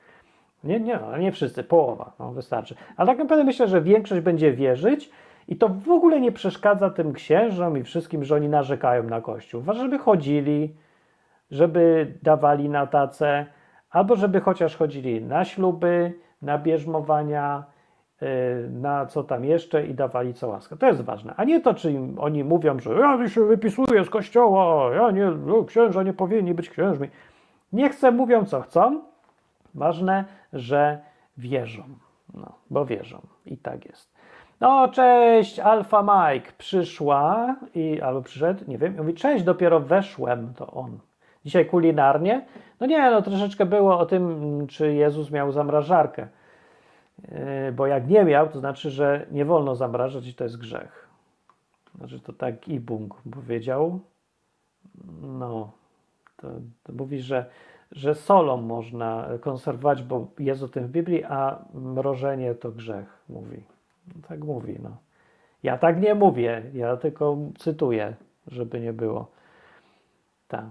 [0.64, 2.76] Nie, nie, nie wszyscy, połowa, no wystarczy.
[2.98, 5.12] Ale tak naprawdę myślę, że większość będzie wierzyć
[5.48, 9.62] i to w ogóle nie przeszkadza tym księżom i wszystkim, że oni narzekają na Kościół.
[9.62, 10.76] Ważne, żeby chodzili,
[11.52, 13.46] żeby dawali na tacę,
[13.90, 17.64] albo żeby chociaż chodzili na śluby, na bierzmowania,
[18.22, 18.28] yy,
[18.72, 20.78] na co tam jeszcze i dawali co łaskę.
[20.78, 21.34] To jest ważne.
[21.38, 25.26] A nie to, czy im oni mówią, że ja się wypisuję z kościoła, ja nie,
[25.26, 27.08] no, księża nie powinni być księżmi.
[27.74, 29.02] Niech se mówią co chcą.
[29.76, 31.00] Ważne, że
[31.38, 31.84] wierzą.
[32.34, 33.22] No, bo wierzą.
[33.46, 34.14] I tak jest.
[34.60, 40.68] No, cześć, Alfa Mike przyszła i albo przyszedł, nie wiem, mówi, cześć, dopiero weszłem, to
[40.68, 41.00] on.
[41.46, 42.46] Dzisiaj kulinarnie?
[42.80, 46.28] No nie, no troszeczkę było o tym, czy Jezus miał zamrażarkę.
[47.22, 51.10] Yy, Bo jak nie miał, to znaczy, że nie wolno zamrażać i to jest grzech.
[51.96, 54.00] Znaczy to tak i Bung powiedział.
[55.22, 55.72] No,
[56.38, 56.48] to,
[56.84, 57.46] to mówi, że,
[57.96, 63.64] że solą można konserwować, bo jest o tym w Biblii, a mrożenie to grzech, mówi.
[64.08, 64.98] No, tak mówi, no.
[65.64, 68.16] Ja tak nie mówię, ja tylko cytuję,
[68.48, 69.28] żeby nie było.
[70.48, 70.66] Tak.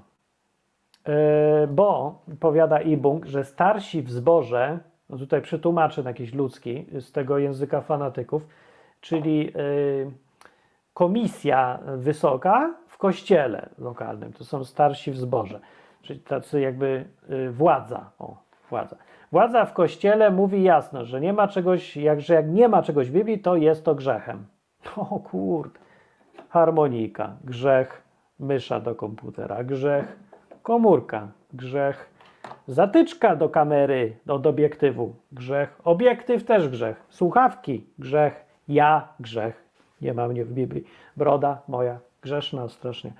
[1.07, 4.79] Yy, bo powiada Ibung, że starsi w zborze,
[5.11, 8.47] no tutaj przetłumaczę na jakiś ludzki z tego języka fanatyków,
[9.01, 10.11] czyli yy,
[10.95, 15.61] komisja wysoka w kościele lokalnym, to są starsi w zborze,
[16.03, 18.37] czyli tacy jakby yy, władza, o,
[18.71, 18.97] władza.
[19.33, 23.11] Władza w kościele mówi jasno, że nie ma czegoś, jak, że jak nie ma czegoś
[23.11, 24.47] w Biblii, to jest to grzechem.
[24.97, 25.81] O kurde.
[26.49, 28.03] Harmonika, grzech,
[28.39, 30.17] mysza do komputera, grzech,
[30.63, 32.11] komórka, grzech,
[32.67, 39.65] zatyczka do kamery, od obiektywu, grzech, obiektyw też grzech, słuchawki, grzech, ja, grzech,
[40.01, 40.85] nie ma mnie w Biblii,
[41.17, 43.13] broda moja, grzeszna strasznie.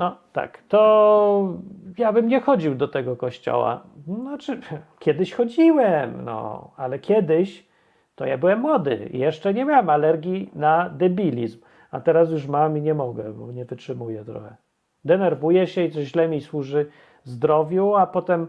[0.00, 1.54] No tak, to
[1.98, 3.82] ja bym nie chodził do tego kościoła.
[4.06, 4.60] Znaczy,
[4.98, 7.68] kiedyś chodziłem, no, ale kiedyś
[8.14, 11.60] to ja byłem młody i jeszcze nie miałem alergii na debilizm,
[11.90, 14.56] a teraz już mam i nie mogę, bo nie wytrzymuję trochę.
[15.04, 16.86] Denerwuję się i coś źle mi służy
[17.24, 18.46] zdrowiu, a potem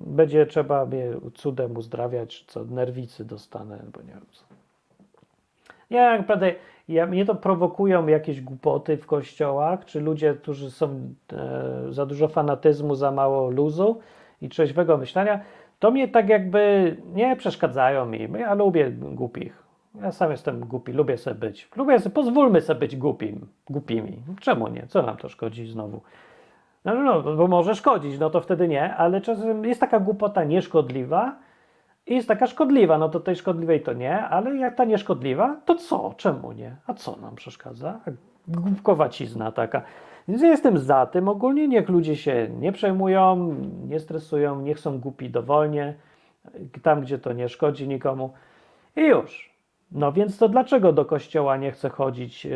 [0.00, 4.59] będzie trzeba mnie cudem uzdrawiać, co nerwicy dostanę, bo nie wiem co.
[5.90, 6.52] Nie, naprawdę,
[6.88, 12.28] ja, mnie to prowokują jakieś głupoty w kościołach, czy ludzie, którzy są e, za dużo
[12.28, 14.00] fanatyzmu, za mało luzu
[14.42, 15.40] i trzeźwego myślenia,
[15.78, 18.28] to mnie tak jakby nie przeszkadzają mi.
[18.38, 19.62] Ja lubię głupich.
[20.02, 21.68] Ja sam jestem głupi, lubię sobie być.
[21.76, 24.22] Lubię sobie, pozwólmy sobie być głupim, głupimi.
[24.40, 24.86] Czemu nie?
[24.86, 26.00] Co nam to szkodzi znowu?
[26.84, 30.44] No, no, no, bo może szkodzić, no to wtedy nie, ale czasem jest taka głupota
[30.44, 31.36] nieszkodliwa
[32.06, 35.74] i jest taka szkodliwa, no to tej szkodliwej to nie, ale jak ta nieszkodliwa, to
[35.74, 36.14] co?
[36.16, 36.76] Czemu nie?
[36.86, 38.00] A co nam przeszkadza?
[38.48, 39.82] Głupkowacizna taka.
[40.28, 43.54] Więc ja jestem za tym ogólnie, niech ludzie się nie przejmują,
[43.88, 45.94] nie stresują, niech są głupi dowolnie,
[46.82, 48.32] tam gdzie to nie szkodzi nikomu
[48.96, 49.50] i już.
[49.92, 52.50] No więc to dlaczego do kościoła nie chcę chodzić, y,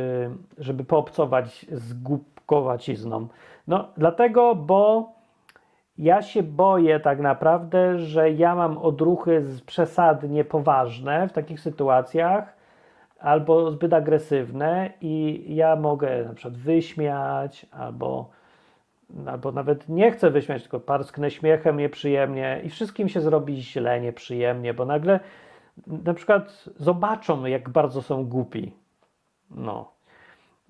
[0.58, 3.28] żeby poobcować z głupkowacizną?
[3.68, 5.12] No dlatego, bo
[5.98, 12.56] ja się boję tak naprawdę, że ja mam odruchy przesadnie poważne w takich sytuacjach
[13.18, 18.30] albo zbyt agresywne i ja mogę na przykład wyśmiać albo,
[19.26, 24.74] albo nawet nie chcę wyśmiać, tylko parsknę śmiechem nieprzyjemnie i wszystkim się zrobi źle, nieprzyjemnie,
[24.74, 25.20] bo nagle
[25.86, 28.72] na przykład zobaczą, jak bardzo są głupi.
[29.50, 29.93] No.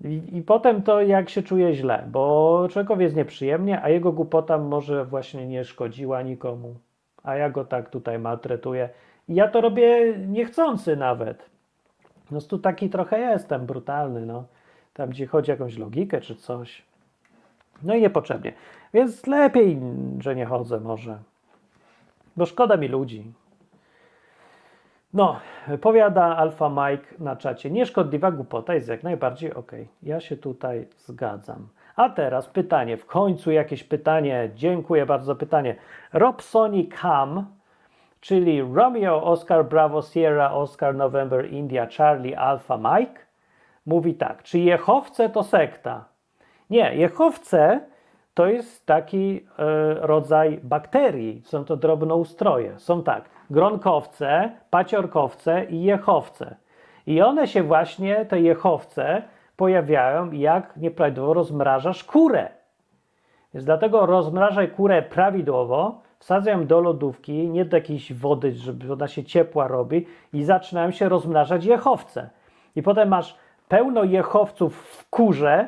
[0.03, 4.57] I, I, potem to jak się czuje źle, bo człowiekowi jest nieprzyjemnie, a jego głupota
[4.57, 6.75] może właśnie nie szkodziła nikomu,
[7.23, 8.89] a ja go tak tutaj maltretuję.
[9.29, 11.49] I ja to robię niechcący nawet.
[12.31, 14.43] No tu taki trochę jestem, brutalny, no.
[14.93, 16.83] Tam gdzie chodzi jakąś logikę czy coś.
[17.83, 18.53] No i niepotrzebnie.
[18.93, 19.79] Więc lepiej,
[20.19, 21.19] że nie chodzę może.
[22.37, 23.33] Bo szkoda mi ludzi.
[25.15, 25.39] No,
[25.81, 27.71] powiada Alfa Mike na czacie.
[27.71, 29.71] Nieszkodliwa głupota jest jak najbardziej ok.
[30.03, 31.67] Ja się tutaj zgadzam.
[31.95, 34.49] A teraz pytanie, w końcu jakieś pytanie.
[34.55, 35.75] Dziękuję bardzo za pytanie.
[36.13, 37.45] Robsoni Cam,
[38.19, 43.21] czyli Romeo Oscar Bravo Sierra Oscar November India Charlie Alpha Mike,
[43.85, 44.43] mówi tak.
[44.43, 46.05] Czy Jehowce to sekta?
[46.69, 47.79] Nie, Jehowce
[48.35, 51.41] to jest taki e, rodzaj bakterii.
[51.45, 52.79] Są to drobnoustroje.
[52.79, 56.55] Są tak gronkowce, paciorkowce i jechowce.
[57.07, 59.21] I one się właśnie, te jechowce,
[59.55, 62.49] pojawiają, jak nieprawidłowo rozmrażasz kurę.
[63.53, 69.23] Więc dlatego rozmrażaj kurę prawidłowo, wsadzam do lodówki, nie do jakiejś wody, żeby ona się
[69.23, 72.29] ciepła robi i zaczynają się rozmrażać jechowce.
[72.75, 75.67] I potem masz pełno jechowców w kurze,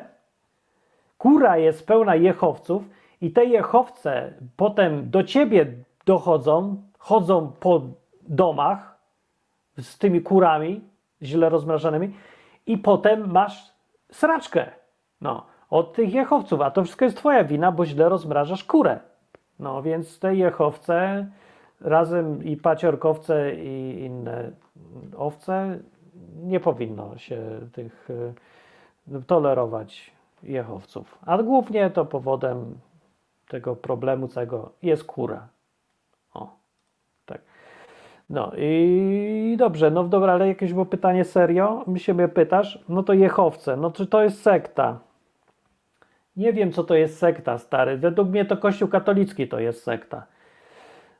[1.18, 2.82] kura jest pełna jechowców
[3.20, 5.66] i te jechowce potem do ciebie
[6.06, 7.82] dochodzą, chodzą po
[8.22, 8.98] domach
[9.78, 10.80] z tymi kurami
[11.22, 12.14] źle rozmrażanymi
[12.66, 13.72] i potem masz
[14.12, 14.70] sraczkę
[15.20, 18.98] no, od tych jechowców, a to wszystko jest twoja wina, bo źle rozmrażasz kurę.
[19.58, 21.26] No więc te jechowce
[21.80, 24.50] razem i paciorkowce i inne
[25.16, 25.78] owce
[26.36, 27.40] nie powinno się
[27.72, 31.18] tych y, tolerować jechowców.
[31.26, 32.78] A głównie to powodem
[33.48, 35.48] tego problemu całego jest kura.
[38.30, 41.84] No i dobrze, no dobra, ale jakieś było pytanie serio?
[41.86, 42.84] Mi się mnie pytasz?
[42.88, 44.98] No to Jehowce, no czy to jest sekta?
[46.36, 47.98] Nie wiem, co to jest sekta, stary.
[47.98, 50.26] Według mnie to Kościół katolicki to jest sekta.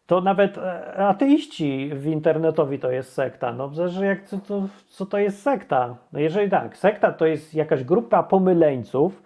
[0.08, 3.52] To nawet e, ateiści w internetowi to jest sekta.
[3.52, 5.96] No że jak, co, to, co to jest sekta?
[6.12, 9.22] No jeżeli tak, sekta to jest jakaś grupa pomyleńców,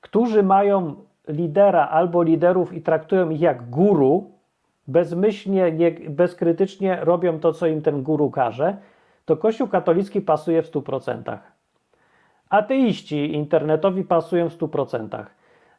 [0.00, 0.94] którzy mają
[1.28, 4.30] lidera albo liderów i traktują ich jak guru,
[4.88, 8.76] bezmyślnie, nie, bezkrytycznie robią to, co im ten guru każe,
[9.24, 11.38] to Kościół katolicki pasuje w 100%.
[12.50, 15.24] Ateiści internetowi pasują w 100%.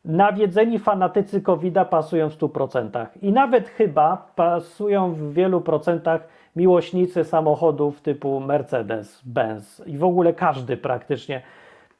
[0.07, 3.05] Nawiedzeni fanatycy covid pasują w 100%.
[3.21, 10.33] I nawet chyba pasują w wielu procentach miłośnicy samochodów typu Mercedes, Benz i w ogóle
[10.33, 11.41] każdy praktycznie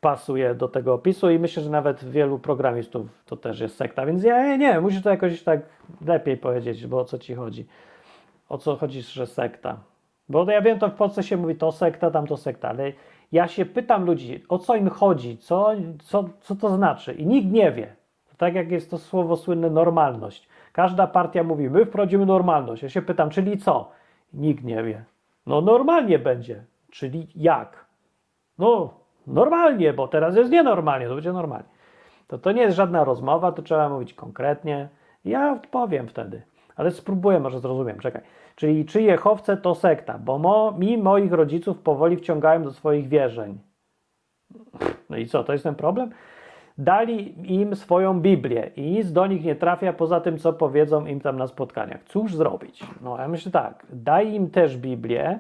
[0.02, 4.24] pasuje do tego opisu i myślę, że nawet wielu programistów to też jest sekta, więc
[4.24, 5.62] ja nie, musisz to jakoś tak
[6.06, 7.68] lepiej powiedzieć, bo o co ci chodzi?
[8.50, 9.78] O co chodzi, że sekta?
[10.30, 12.92] Bo ja wiem, to w Polsce się mówi to sekta, tam to sekta, ale
[13.32, 15.72] ja się pytam ludzi, o co im chodzi, co,
[16.04, 17.97] co, co to znaczy i nikt nie wie.
[18.38, 20.50] Tak jak jest to słowo słynne normalność.
[20.74, 22.84] Każda partia mówi, my wprowadzimy normalność.
[22.84, 23.92] Ja się pytam, czyli co?
[24.34, 25.04] Nikt nie wie.
[25.46, 26.64] No normalnie będzie.
[26.92, 27.86] Czyli jak?
[28.58, 28.94] No
[29.28, 31.70] normalnie, bo teraz jest nienormalnie, to będzie normalnie.
[32.28, 34.90] To, to nie jest żadna rozmowa, to trzeba mówić konkretnie.
[35.26, 36.42] Ja powiem wtedy,
[36.76, 38.22] ale spróbuję, może zrozumiem, czekaj.
[38.56, 43.60] Czyli czy Jehowce to sekta, bo mo, mi moich rodziców powoli wciągałem do swoich wierzeń.
[45.10, 46.12] No i co, to jest ten problem?
[46.78, 51.20] Dali im swoją Biblię i nic do nich nie trafia poza tym, co powiedzą im
[51.20, 52.04] tam na spotkaniach.
[52.04, 52.84] Cóż zrobić?
[53.02, 55.40] No ja myślę tak, daj im też Biblię.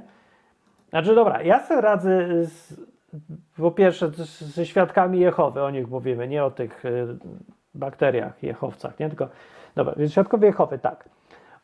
[0.89, 2.81] Znaczy dobra, ja sobie radzę z,
[3.57, 7.17] po pierwsze ze świadkami Jehowy, o nich mówimy, nie o tych y,
[7.75, 9.09] bakteriach, jehowcach, nie?
[9.09, 9.27] Tylko,
[9.75, 11.09] dobra, więc świadkowie Jehowy, tak.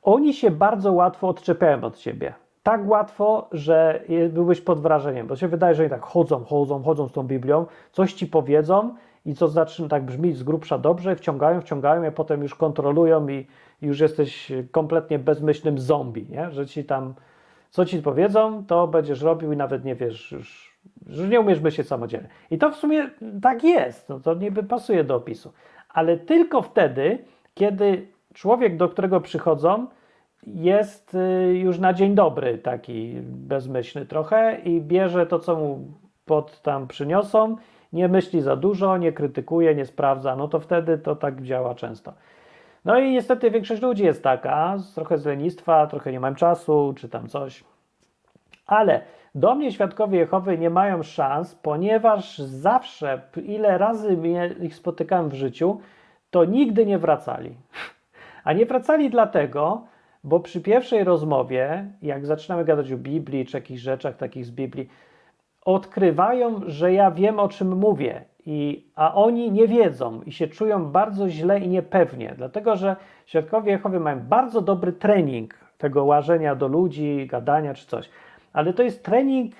[0.01, 2.33] Oni się bardzo łatwo odczepiają od ciebie.
[2.63, 7.07] Tak łatwo, że byłeś pod wrażeniem, bo się wydaje, że oni tak chodzą, chodzą, chodzą
[7.07, 8.95] z tą Biblią, coś ci powiedzą
[9.25, 13.47] i co zaczyna tak brzmieć z grubsza dobrze, wciągają, wciągają, a potem już kontrolują i
[13.81, 16.51] już jesteś kompletnie bezmyślnym zombie, nie?
[16.51, 17.13] że ci tam,
[17.69, 21.87] co ci powiedzą, to będziesz robił i nawet nie wiesz, już, że nie umiesz myśleć
[21.87, 22.29] samodzielnie.
[22.51, 23.09] I to w sumie
[23.41, 25.53] tak jest, no to niby pasuje do opisu.
[25.89, 29.87] Ale tylko wtedy, kiedy człowiek, do którego przychodzą,
[30.47, 35.87] jest y, już na dzień dobry taki bezmyślny trochę i bierze to, co mu
[36.25, 37.55] pod tam przyniosą,
[37.93, 42.13] nie myśli za dużo, nie krytykuje, nie sprawdza, no to wtedy to tak działa często.
[42.85, 47.09] No i niestety większość ludzi jest taka, trochę z lenistwa, trochę nie mam czasu, czy
[47.09, 47.63] tam coś.
[48.67, 49.01] Ale
[49.35, 54.17] do mnie świadkowie Jehowy nie mają szans, ponieważ zawsze, ile razy
[54.61, 55.79] ich spotykałem w życiu,
[56.31, 57.55] to nigdy nie wracali.
[58.43, 59.83] A nie wracali dlatego,
[60.23, 64.89] bo przy pierwszej rozmowie, jak zaczynamy gadać o Biblii czy jakichś rzeczach takich z Biblii,
[65.65, 70.85] odkrywają, że ja wiem o czym mówię, i, a oni nie wiedzą i się czują
[70.91, 72.95] bardzo źle i niepewnie, dlatego że
[73.25, 78.09] świadkowie Jehowy mają bardzo dobry trening tego łażenia do ludzi, gadania czy coś.
[78.53, 79.55] Ale to jest trening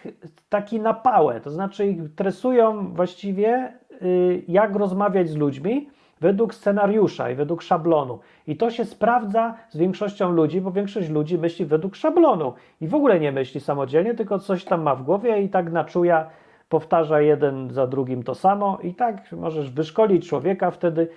[0.50, 5.90] taki na pałę, to znaczy ich tresują właściwie, y, jak rozmawiać z ludźmi
[6.24, 8.20] według scenariusza i według szablonu.
[8.48, 12.96] I to się sprawdza z większością ludzi, bo większość ludzi myśli według szablonu i w
[12.96, 16.30] ogóle nie myśli samodzielnie, tylko coś tam ma w głowie i tak na czuja
[16.70, 21.08] powtarza jeden za drugim to samo i tak możesz wyszkolić człowieka wtedy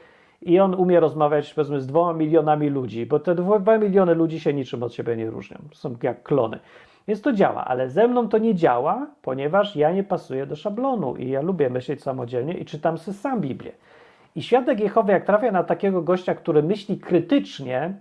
[0.42, 4.52] i on umie rozmawiać powiedzmy z dwoma milionami ludzi, bo te dwa miliony ludzi się
[4.54, 6.58] niczym od siebie nie różnią, są jak klony.
[7.08, 11.16] Więc to działa, ale ze mną to nie działa, ponieważ ja nie pasuję do szablonu
[11.16, 13.72] i ja lubię myśleć samodzielnie i czytam sobie sam Biblię.
[14.36, 17.94] I świadek Jehowy, jak trafia na takiego gościa, który myśli krytycznie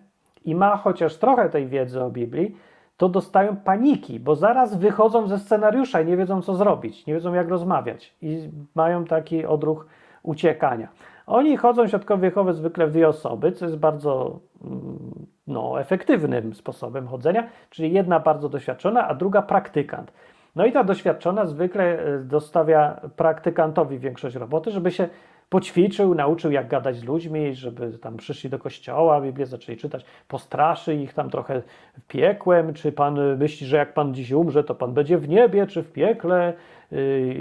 [0.45, 2.57] i ma chociaż trochę tej wiedzy o Biblii,
[2.97, 7.33] to dostają paniki, bo zaraz wychodzą ze scenariusza i nie wiedzą, co zrobić, nie wiedzą,
[7.33, 9.88] jak rozmawiać i mają taki odruch
[10.23, 10.88] uciekania.
[11.27, 17.07] Oni chodzą świadkowie Jehowy zwykle w dwie osoby, co jest bardzo mm, no, efektywnym sposobem
[17.07, 20.11] chodzenia, czyli jedna bardzo doświadczona, a druga praktykant.
[20.55, 25.09] No i ta doświadczona zwykle e, dostawia praktykantowi większość roboty, żeby się
[25.50, 30.96] poćwiczył, nauczył jak gadać z ludźmi, żeby tam przyszli do kościoła, Biblię zaczęli czytać, postraszy
[30.96, 31.62] ich tam trochę
[32.08, 35.84] piekłem, czy pan myśli, że jak pan dziś umrze, to pan będzie w niebie, czy
[35.84, 36.54] w piekle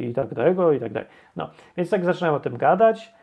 [0.01, 1.09] i tak tego, i tak dalej.
[1.37, 3.15] No, więc tak zaczynają o tym gadać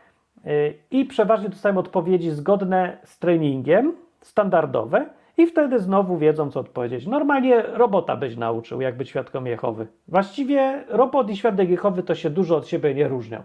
[0.90, 5.06] i przeważnie dostają odpowiedzi zgodne z treningiem, standardowe
[5.36, 7.06] i wtedy znowu wiedzą, co odpowiedzieć.
[7.06, 9.86] Normalnie robota byś nauczył, jak być świadkiem Jehowy.
[10.08, 13.42] Właściwie robot i świadek Jehowy to się dużo od siebie nie różnią.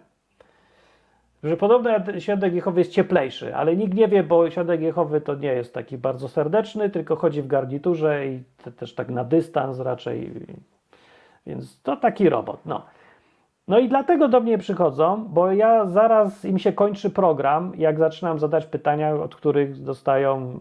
[1.43, 5.53] Że podobno świadek Jehowy jest cieplejszy, ale nikt nie wie, bo świadek Jehowy to nie
[5.53, 10.31] jest taki bardzo serdeczny, tylko chodzi w garniturze i te, też tak na dystans raczej.
[11.47, 12.59] Więc to taki robot.
[12.65, 12.81] No.
[13.67, 18.39] No i dlatego do mnie przychodzą, bo ja zaraz im się kończy program, jak zaczynam
[18.39, 20.59] zadać pytania, od których dostają,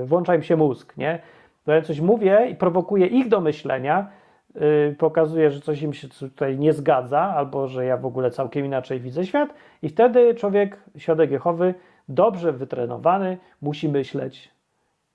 [0.00, 1.18] yy, włącza im się mózg, nie?
[1.64, 4.08] To ja coś mówię i prowokuję ich do myślenia,
[4.54, 8.66] yy, pokazuję, że coś im się tutaj nie zgadza, albo że ja w ogóle całkiem
[8.66, 11.74] inaczej widzę świat i wtedy człowiek, świadek Jehowy,
[12.08, 14.50] dobrze wytrenowany, musi myśleć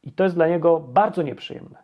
[0.04, 1.84] i to jest dla niego bardzo nieprzyjemne.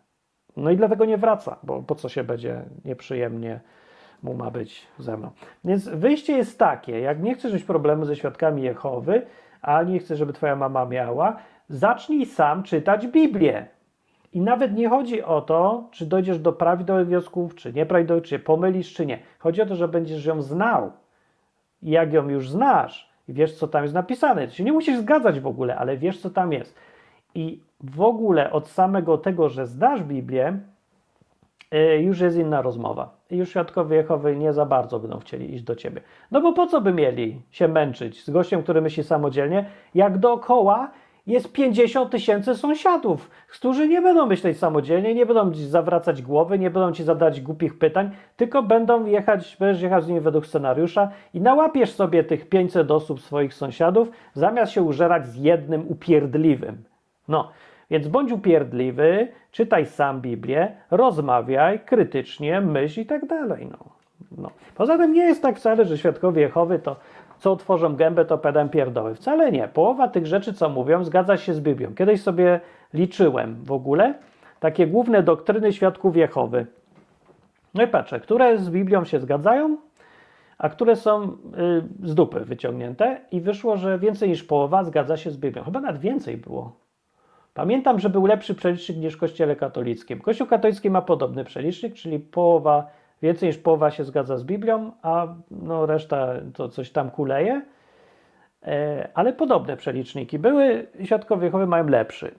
[0.56, 3.60] No i dlatego nie wraca, bo po co się będzie nieprzyjemnie
[4.22, 5.30] mu ma być ze mną.
[5.64, 9.26] Więc wyjście jest takie, jak nie chcesz mieć problemu ze świadkami Jehowy,
[9.62, 11.36] a nie chcesz, żeby twoja mama miała,
[11.68, 13.66] zacznij sam czytać Biblię.
[14.32, 18.38] I nawet nie chodzi o to, czy dojdziesz do prawidłowych wniosków, czy nieprawidłowych, czy się
[18.38, 19.18] pomylisz, czy nie.
[19.38, 20.92] Chodzi o to, że będziesz ją znał.
[21.82, 24.98] I jak ją już znasz i wiesz, co tam jest napisane, to się nie musisz
[24.98, 26.74] zgadzać w ogóle, ale wiesz, co tam jest.
[27.34, 30.58] I w ogóle od samego tego, że znasz Biblię,
[31.74, 33.14] y, już jest inna rozmowa.
[33.30, 36.00] I już świadkowie Jehowy nie za bardzo będą chcieli iść do ciebie.
[36.30, 39.64] No bo po co by mieli się męczyć z gościem, który myśli samodzielnie,
[39.94, 40.90] jak dookoła
[41.26, 46.70] jest 50 tysięcy sąsiadów, którzy nie będą myśleć samodzielnie, nie będą ci zawracać głowy, nie
[46.70, 51.40] będą ci zadać głupich pytań, tylko będą jechać, będziesz jechać z nimi według scenariusza i
[51.40, 56.84] nałapiesz sobie tych 500 osób swoich sąsiadów, zamiast się użerać z jednym upierdliwym.
[57.28, 57.50] No,
[57.90, 63.68] więc bądź upierdliwy, czytaj sam Biblię, rozmawiaj krytycznie, myśl i tak dalej.
[63.70, 64.00] No.
[64.38, 64.50] No.
[64.74, 66.96] Poza tym nie jest tak wcale, że świadkowie Jehowy to
[67.40, 69.14] co otworzą gębę, to pedam pierdoły.
[69.14, 69.68] Wcale nie.
[69.68, 71.94] Połowa tych rzeczy, co mówią, zgadza się z Biblią.
[71.94, 72.60] Kiedyś sobie
[72.94, 74.14] liczyłem w ogóle
[74.60, 76.66] takie główne doktryny świadków Jehowy.
[77.74, 79.76] No i patrzę, które z Biblią się zgadzają,
[80.58, 85.30] a które są y, z dupy wyciągnięte i wyszło, że więcej niż połowa zgadza się
[85.30, 85.64] z Biblią.
[85.64, 86.76] Chyba nawet więcej było.
[87.54, 90.20] Pamiętam, że był lepszy przelicznik niż w Kościele katolickim.
[90.20, 92.86] Kościół katolicki ma podobny przelicznik, czyli połowa,
[93.22, 97.62] więcej niż połowa się zgadza z Biblią, a no reszta to coś tam kuleje.
[98.62, 102.34] E, ale podobne przeliczniki były, świadkowie Jehowy mają lepszy.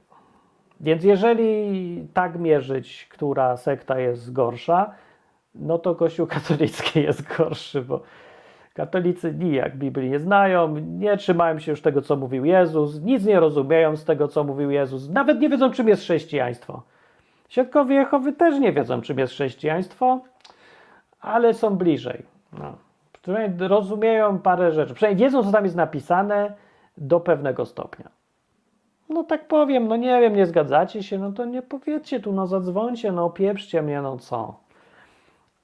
[0.79, 4.91] Więc jeżeli tak mierzyć, która sekta jest gorsza,
[5.55, 8.01] no to Kościół katolicki jest gorszy, bo
[8.73, 13.39] katolicy nijak Biblii nie znają, nie trzymają się już tego, co mówił Jezus, nic nie
[13.39, 16.83] rozumieją z tego, co mówił Jezus, nawet nie wiedzą, czym jest chrześcijaństwo.
[17.49, 20.21] Świadkowie Jehowy też nie wiedzą, czym jest chrześcijaństwo,
[21.21, 22.23] ale są bliżej.
[22.53, 22.73] No.
[23.21, 26.53] Przynajmniej rozumieją parę rzeczy, przynajmniej wiedzą, co tam jest napisane
[26.97, 28.09] do pewnego stopnia.
[29.09, 32.47] No tak powiem, no nie wiem, nie zgadzacie się, no to nie powiedzcie tu, no
[32.47, 34.59] zadzwońcie, no opieprzcie mnie, no co.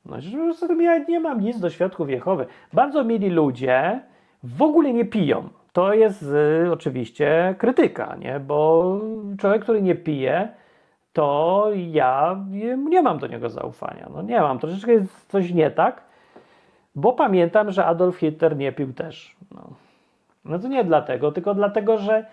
[0.05, 0.17] No,
[0.79, 2.45] ja nie mam nic do świadków Jehowy.
[2.73, 4.01] Bardzo mieli ludzie
[4.43, 5.49] w ogóle nie piją.
[5.73, 8.39] To jest y, oczywiście krytyka, nie?
[8.39, 8.99] bo
[9.37, 10.49] człowiek, który nie pije,
[11.17, 12.45] to ja
[12.89, 14.09] nie mam do niego zaufania.
[14.13, 16.03] No nie mam, troszeczkę jest coś nie tak,
[16.95, 19.35] bo pamiętam, że Adolf Hitler nie pił też.
[19.51, 19.69] No,
[20.45, 22.25] no to nie dlatego, tylko dlatego, że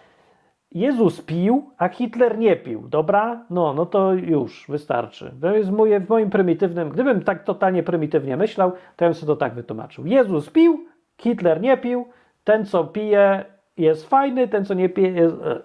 [0.72, 3.44] Jezus pił, a Hitler nie pił, dobra?
[3.50, 5.34] No, no to już, wystarczy.
[5.40, 9.26] To jest moje, w moim prymitywnym, gdybym tak totalnie prymitywnie myślał, to ja bym sobie
[9.26, 10.06] to tak wytłumaczył.
[10.06, 10.86] Jezus pił,
[11.18, 12.08] Hitler nie pił,
[12.44, 13.44] ten co pije
[13.76, 15.60] jest fajny, ten co nie pije jest e,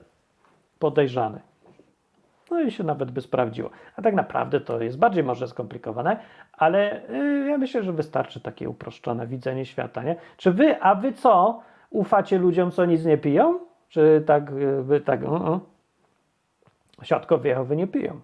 [0.79, 1.48] podejrzany.
[2.51, 3.69] No i się nawet by sprawdziło.
[3.95, 6.19] A tak naprawdę to jest bardziej może skomplikowane,
[6.53, 10.15] ale y, ja myślę, że wystarczy takie uproszczone widzenie świata, nie?
[10.37, 11.61] Czy wy, a wy co?
[11.89, 13.59] Ufacie ludziom, co nic nie piją?
[13.89, 15.59] Czy tak, wy tak, uh -uh.
[17.43, 18.19] Jehowy nie piją.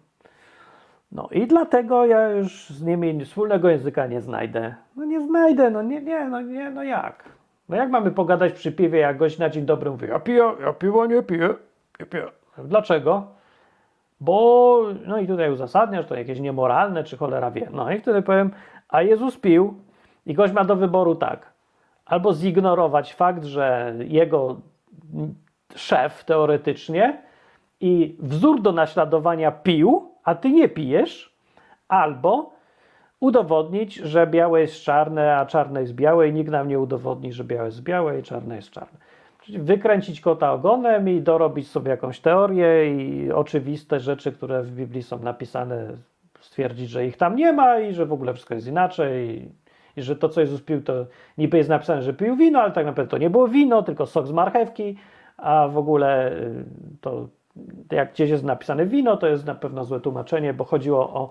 [1.11, 4.75] No i dlatego ja już z nimi wspólnego języka nie znajdę.
[4.95, 7.23] No nie znajdę, no nie, nie, no nie, no jak?
[7.69, 10.73] No jak mamy pogadać przy piwie, jak gość na dzień dobry mówi, ja piję, ja
[10.73, 11.49] piwo nie piję,
[11.99, 12.27] nie piję.
[12.57, 13.34] Dlaczego?
[14.19, 17.67] Bo, no i tutaj uzasadnia, że to jakieś niemoralne, czy cholera wie.
[17.73, 18.51] No i wtedy powiem,
[18.89, 19.73] a Jezus pił
[20.25, 21.53] i gość ma do wyboru tak.
[22.05, 24.57] Albo zignorować fakt, że jego
[25.75, 27.21] szef teoretycznie
[27.79, 31.35] i wzór do naśladowania pił, a ty nie pijesz,
[31.87, 32.53] albo
[33.19, 37.43] udowodnić, że białe jest czarne, a czarne jest białe i nikt nam nie udowodni, że
[37.43, 38.97] białe jest białe i czarne jest czarne.
[39.49, 45.19] Wykręcić kota ogonem i dorobić sobie jakąś teorię i oczywiste rzeczy, które w Biblii są
[45.19, 45.87] napisane,
[46.39, 49.49] stwierdzić, że ich tam nie ma i że w ogóle wszystko jest inaczej
[49.97, 50.93] i, że to, co Jezus pił, to
[51.37, 54.27] niby jest napisane, że pił wino, ale tak naprawdę to nie było wino, tylko sok
[54.27, 54.97] z marchewki,
[55.37, 56.65] a w ogóle y,
[57.01, 57.27] to
[57.91, 61.29] jak gdzieś jest napisane wino, to jest na pewno złe tłumaczenie, bo chodziło o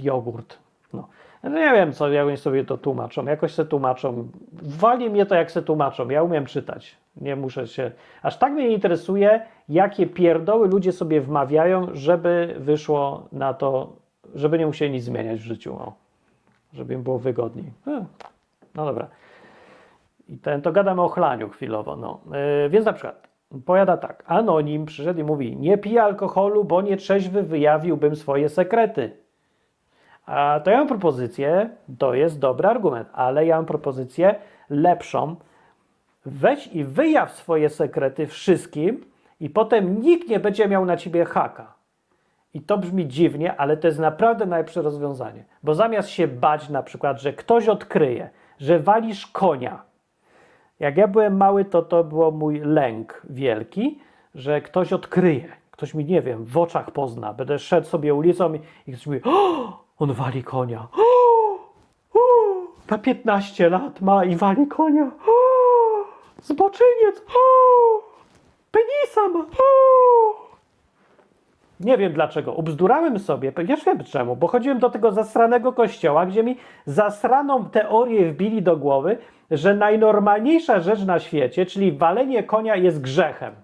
[0.00, 0.58] jogurt.
[0.92, 1.08] No.
[1.42, 1.50] no.
[1.50, 3.24] nie wiem, co jak oni sobie to tłumaczą.
[3.24, 4.28] Jakoś se tłumaczą.
[4.62, 6.08] Wali mnie to, jak se tłumaczą.
[6.08, 6.96] Ja umiem czytać.
[7.16, 7.90] Nie muszę się.
[8.22, 13.92] Aż tak mnie interesuje, jakie pierdoły ludzie sobie wmawiają, żeby wyszło na to,
[14.34, 15.74] żeby nie musieli nic zmieniać w życiu.
[15.74, 15.92] O.
[16.72, 17.72] Żeby im było wygodniej.
[17.86, 18.04] No,
[18.74, 19.08] no dobra.
[20.28, 21.96] I ten, to gadamy o chlaniu chwilowo.
[21.96, 22.20] No.
[22.62, 23.28] Yy, więc na przykład
[23.66, 24.24] powiada tak.
[24.26, 29.16] Anonim przyszedł i mówi: Nie piję alkoholu, bo nietrzeźwy wyjawiłbym swoje sekrety.
[30.26, 34.34] A to ja mam propozycję, to jest dobry argument, ale ja mam propozycję
[34.70, 35.36] lepszą.
[36.26, 39.04] Weź i wyjaw swoje sekrety wszystkim,
[39.40, 41.74] i potem nikt nie będzie miał na ciebie haka.
[42.54, 45.44] I to brzmi dziwnie, ale to jest naprawdę najlepsze rozwiązanie.
[45.62, 49.82] Bo zamiast się bać na przykład, że ktoś odkryje, że walisz konia,
[50.80, 53.98] jak ja byłem mały, to to było mój lęk wielki,
[54.34, 57.32] że ktoś odkryje, ktoś mi, nie wiem, w oczach pozna.
[57.32, 60.86] Będę szedł sobie ulicą i, i ktoś mówi, o, on wali konia.
[60.92, 61.54] O,
[62.14, 62.20] o,
[62.90, 65.10] na 15 lat ma i wali konia.
[65.26, 65.41] O,
[66.42, 67.22] zboczyniec.
[67.36, 68.02] O,
[68.70, 69.40] penisa ma.
[69.40, 70.52] O.
[71.80, 72.52] Nie wiem dlaczego.
[72.52, 78.32] Ubzdurałem sobie, ja wiem czemu, bo chodziłem do tego zasranego kościoła, gdzie mi zasraną teorię
[78.32, 79.18] wbili do głowy,
[79.50, 83.54] że najnormalniejsza rzecz na świecie, czyli walenie konia jest grzechem.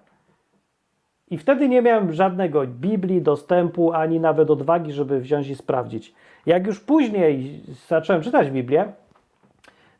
[1.29, 6.13] I wtedy nie miałem żadnego Biblii, dostępu, ani nawet odwagi, żeby wziąć i sprawdzić.
[6.45, 8.93] Jak już później zacząłem czytać Biblię,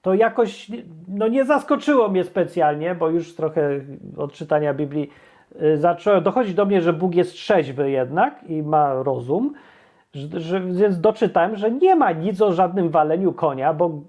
[0.01, 0.71] to jakoś
[1.07, 3.79] no nie zaskoczyło mnie specjalnie, bo już trochę
[4.17, 5.09] od czytania Biblii
[5.61, 9.53] y, zacząłem dochodzić do mnie, że Bóg jest trzeźwy jednak i ma rozum,
[10.13, 14.01] że, że, więc doczytałem, że nie ma nic o żadnym waleniu konia, bo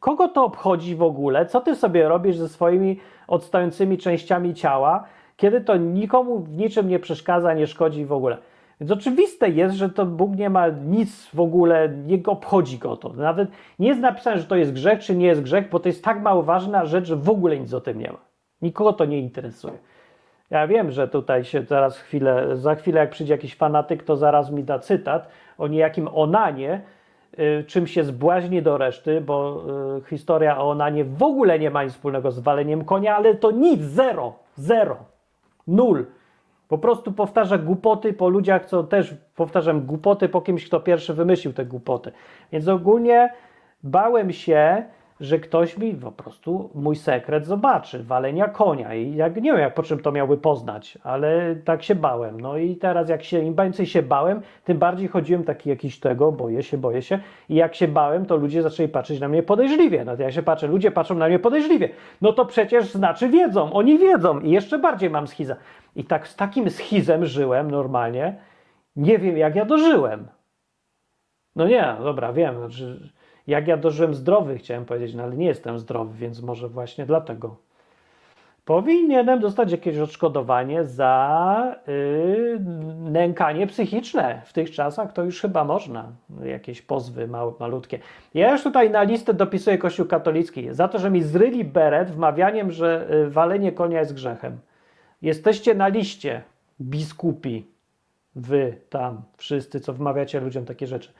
[0.00, 1.46] Kogo to obchodzi w ogóle?
[1.46, 5.04] Co ty sobie robisz ze swoimi odstającymi częściami ciała,
[5.36, 8.38] kiedy to nikomu w niczym nie przeszkadza, nie szkodzi w ogóle?
[8.80, 13.12] Więc oczywiste jest, że to Bóg nie ma nic w ogóle, nie obchodzi go to.
[13.12, 16.04] Nawet nie jest napisane, że to jest grzech, czy nie jest grzech, bo to jest
[16.04, 18.18] tak mało ważna rzecz, że w ogóle nic o tym nie ma.
[18.62, 19.78] Nikogo to nie interesuje.
[20.50, 24.50] Ja wiem, że tutaj się zaraz chwilę, za chwilę jak przyjdzie jakiś fanatyk, to zaraz
[24.50, 25.28] mi da cytat
[25.58, 26.80] o niejakim Onanie,
[27.38, 29.64] y, czym się zbłaźni do reszty, bo
[29.98, 33.50] y, historia o Onanie w ogóle nie ma nic wspólnego z waleniem konia, ale to
[33.50, 34.96] nic, zero, zero,
[35.66, 36.06] nul.
[36.70, 41.52] Po prostu powtarza głupoty po ludziach, co też powtarzam głupoty po kimś, kto pierwszy wymyślił
[41.52, 42.12] te głupoty.
[42.52, 43.32] Więc ogólnie
[43.82, 44.84] bałem się,
[45.20, 49.74] że ktoś mi po prostu mój sekret zobaczy, walenia konia i jak nie wiem, jak
[49.74, 52.40] po czym to miałby poznać, ale tak się bałem.
[52.40, 56.32] No i teraz jak się im więcej się bałem, tym bardziej chodziłem taki jakiś tego,
[56.32, 57.18] boję się, boję się
[57.48, 60.04] i jak się bałem, to ludzie zaczęli patrzeć na mnie podejrzliwie.
[60.04, 61.88] No to ja się patrzę, ludzie patrzą na mnie podejrzliwie.
[62.22, 65.56] No to przecież znaczy wiedzą, oni wiedzą i jeszcze bardziej mam schiza.
[65.96, 68.36] I tak z takim schizem żyłem normalnie.
[68.96, 70.28] Nie wiem, jak ja dożyłem.
[71.56, 72.58] No nie, dobra, wiem.
[72.58, 73.10] Znaczy,
[73.46, 77.56] jak ja dożyłem zdrowy, chciałem powiedzieć, no ale nie jestem zdrowy, więc może właśnie dlatego.
[78.64, 82.60] Powinienem dostać jakieś odszkodowanie za yy,
[83.10, 84.42] nękanie psychiczne.
[84.44, 86.12] W tych czasach to już chyba można.
[86.44, 87.98] Jakieś pozwy małe, malutkie.
[88.34, 92.70] Ja już tutaj na listę dopisuję Kościół katolicki za to, że mi zryli beret wmawianiem,
[92.70, 94.58] że y, walenie konia jest grzechem.
[95.22, 96.42] Jesteście na liście,
[96.80, 97.66] biskupi,
[98.36, 101.12] wy tam, wszyscy, co wmawiacie ludziom takie rzeczy.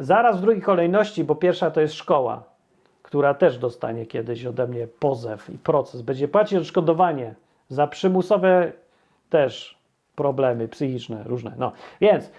[0.00, 2.42] Zaraz w drugiej kolejności, bo pierwsza to jest szkoła,
[3.02, 6.02] która też dostanie kiedyś ode mnie pozew i proces.
[6.02, 7.34] Będzie płacić odszkodowanie
[7.68, 8.72] za przymusowe
[9.30, 9.78] też
[10.16, 11.52] problemy psychiczne różne.
[11.58, 12.32] No, więc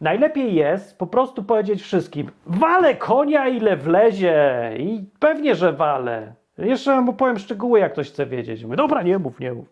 [0.00, 6.34] najlepiej jest po prostu powiedzieć wszystkim, wale konia ile wlezie i pewnie, że wale.
[6.58, 8.64] Jeszcze mu powiem szczegóły, jak ktoś chce wiedzieć.
[8.64, 9.68] Mówię, dobra, nie mów, nie mów.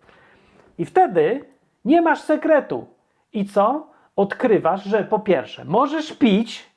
[0.79, 1.45] I wtedy
[1.85, 2.87] nie masz sekretu.
[3.33, 3.87] I co?
[4.17, 6.72] Odkrywasz, że po pierwsze, możesz pić,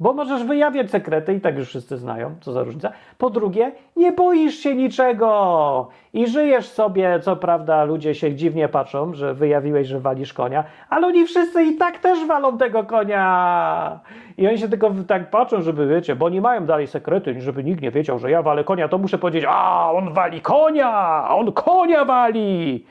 [0.00, 2.92] bo możesz wyjawiać sekrety i tak już wszyscy znają, co za różnica.
[3.18, 9.14] Po drugie, nie boisz się niczego i żyjesz sobie, co prawda ludzie się dziwnie patrzą,
[9.14, 14.00] że wyjawiłeś, że walisz konia, ale oni wszyscy i tak też walą tego konia.
[14.38, 17.82] I oni się tylko tak patrzą, żeby wiecie, bo nie mają dalej sekrety, żeby nikt
[17.82, 22.04] nie wiedział, że ja walę konia, to muszę powiedzieć, a on wali konia, on konia
[22.04, 22.84] wali.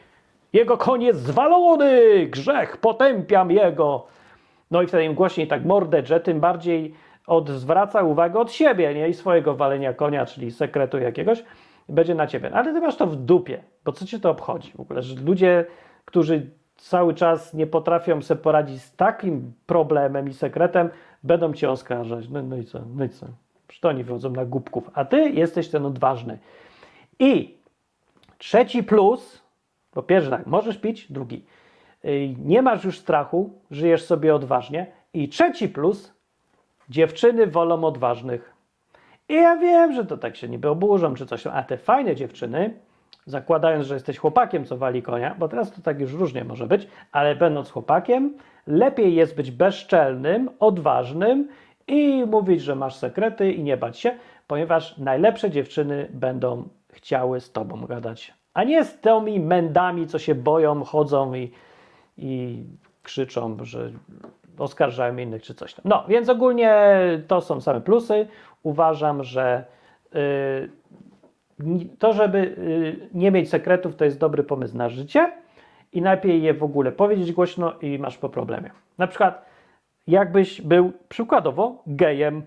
[0.53, 4.05] Jego koń jest zwalony, grzech, potępiam jego.
[4.71, 6.93] No i wtedy im głośniej tak mordę, że tym bardziej
[7.27, 9.09] odwraca uwagę od siebie, nie?
[9.09, 11.43] I swojego walenia konia, czyli sekretu jakiegoś,
[11.89, 12.51] będzie na ciebie.
[12.53, 15.01] Ale ty masz to w dupie, bo co cię to obchodzi w ogóle?
[15.01, 15.65] Że ludzie,
[16.05, 20.89] którzy cały czas nie potrafią sobie poradzić z takim problemem i sekretem,
[21.23, 22.29] będą cię oskarżać.
[22.29, 22.79] No, no i co?
[22.95, 23.25] No i co?
[23.67, 26.39] Przecież to oni wychodzą na głupków, a ty jesteś ten odważny.
[27.19, 27.57] I
[28.37, 29.41] trzeci plus,
[29.91, 31.45] po pierwsze tak, możesz pić, drugi
[32.45, 34.87] nie masz już strachu, żyjesz sobie odważnie.
[35.13, 36.13] I trzeci plus,
[36.89, 38.53] dziewczyny wolą odważnych.
[39.29, 42.73] I ja wiem, że to tak się niby oburzą czy coś, a te fajne dziewczyny,
[43.25, 46.87] zakładając, że jesteś chłopakiem, co wali konia, bo teraz to tak już różnie może być,
[47.11, 48.33] ale będąc chłopakiem,
[48.67, 51.47] lepiej jest być bezczelnym, odważnym
[51.87, 54.11] i mówić, że masz sekrety i nie bać się,
[54.47, 60.35] ponieważ najlepsze dziewczyny będą chciały z tobą gadać, a nie z tymi mędami, co się
[60.35, 61.51] boją, chodzą i
[62.19, 62.63] i
[63.03, 63.91] krzyczą, że
[64.57, 65.85] oskarżają innych czy coś tam.
[65.85, 66.97] No, więc ogólnie
[67.27, 68.27] to są same plusy.
[68.63, 69.65] Uważam, że
[70.13, 75.31] yy, to, żeby yy, nie mieć sekretów, to jest dobry pomysł na życie
[75.93, 78.71] i najlepiej je w ogóle powiedzieć głośno i masz po problemie.
[78.97, 79.45] Na przykład,
[80.07, 82.43] jakbyś był przykładowo gejem,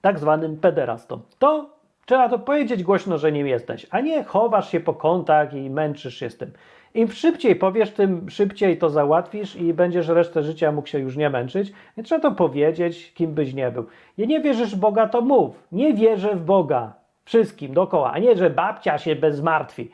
[0.00, 1.70] tak zwanym pederastą, to
[2.06, 6.14] trzeba to powiedzieć głośno, że nim jesteś, a nie chowasz się po kątach i męczysz
[6.14, 6.52] się z tym.
[6.94, 11.30] Im szybciej powiesz, tym szybciej to załatwisz i będziesz resztę życia mógł się już nie
[11.30, 11.72] męczyć.
[11.96, 13.86] Nie trzeba to powiedzieć, kim byś nie był.
[14.18, 15.62] Nie, nie wierzysz w Boga, to mów.
[15.72, 16.92] Nie wierzę w Boga.
[17.24, 19.90] Wszystkim dookoła, a nie, że babcia się bez zmartwi.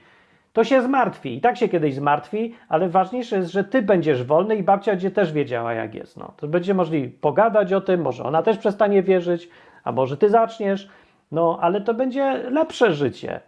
[0.53, 4.57] To się zmartwi i tak się kiedyś zmartwi, ale ważniejsze jest, że ty będziesz wolny
[4.57, 6.17] i babcia będzie też wiedziała, jak jest.
[6.17, 9.49] No, to będzie możliwe pogadać o tym, może ona też przestanie wierzyć,
[9.85, 10.89] a może ty zaczniesz.
[11.33, 13.41] No, ale to będzie lepsze życie.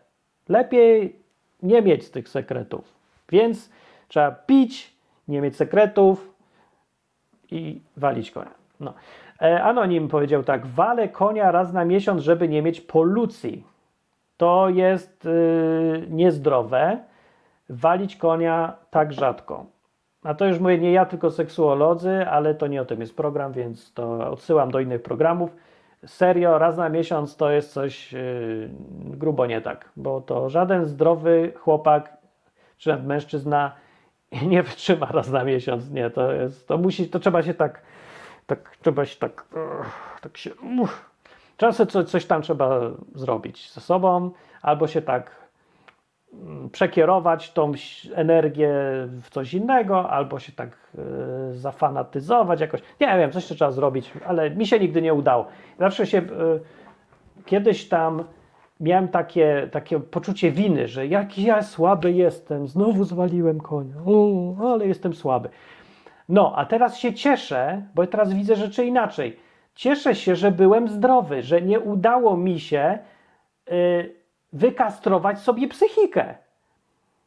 [0.49, 1.17] Lepiej
[1.63, 2.95] nie mieć tych sekretów.
[3.29, 3.71] Więc
[4.09, 4.95] trzeba pić,
[5.29, 6.35] nie mieć sekretów
[7.51, 8.55] i walić konia.
[8.81, 8.95] No.
[9.43, 13.65] E, Anonim powiedział tak, walę konia raz na miesiąc, żeby nie mieć polucji.
[14.37, 16.99] To jest yy, niezdrowe.
[17.69, 19.67] Walić konia tak rzadko.
[20.23, 23.53] A to już mówię nie ja, tylko seksuolodzy, ale to nie o tym jest program,
[23.53, 25.57] więc to odsyłam do innych programów.
[26.07, 28.71] Serio, raz na miesiąc to jest coś yy,
[29.05, 32.17] grubo nie tak, bo to żaden zdrowy chłopak
[32.79, 33.73] czy nawet mężczyzna
[34.53, 35.91] nie wytrzyma raz na miesiąc.
[35.91, 37.83] Nie, to jest, to musi, to trzeba się tak,
[38.47, 39.45] tak trzeba się tak,
[40.21, 41.11] tak się, uff.
[41.57, 42.81] czasem coś, coś tam trzeba
[43.15, 44.31] zrobić ze sobą,
[44.63, 45.40] albo się tak
[46.73, 47.73] przekierować tą
[48.15, 48.71] energię
[49.23, 50.79] w coś innego, albo się tak
[51.51, 52.81] y, zafanatyzować jakoś.
[53.01, 55.47] Nie wiem, coś trzeba zrobić, ale mi się nigdy nie udało.
[55.79, 56.25] Zawsze się y,
[57.47, 58.25] kiedyś tam
[58.81, 64.87] miałem takie, takie poczucie winy, że jaki ja słaby jestem, znowu zwaliłem konia, o, ale
[64.87, 65.49] jestem słaby.
[66.29, 69.37] No, a teraz się cieszę, bo teraz widzę rzeczy inaczej.
[69.75, 72.99] Cieszę się, że byłem zdrowy, że nie udało mi się
[73.73, 74.20] y,
[74.53, 76.35] wykastrować sobie psychikę.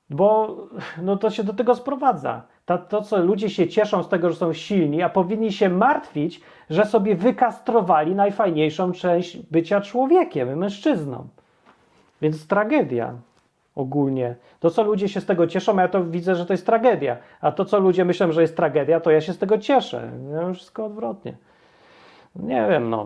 [0.10, 0.58] Bo
[1.02, 2.42] no to się do tego sprowadza.
[2.90, 6.86] To, co ludzie się cieszą z tego, że są silni, a powinni się martwić, że
[6.86, 11.28] sobie wykastrowali najfajniejszą część bycia człowiekiem, mężczyzną.
[12.22, 13.14] Więc tragedia
[13.76, 14.36] ogólnie.
[14.60, 17.18] To, co ludzie się z tego cieszą, ja to widzę, że to jest tragedia.
[17.42, 20.12] A to, co ludzie myślą, że jest tragedia, to ja się z tego cieszę.
[20.32, 21.38] Ja wszystko odwrotnie.
[22.36, 23.06] Nie wiem, no,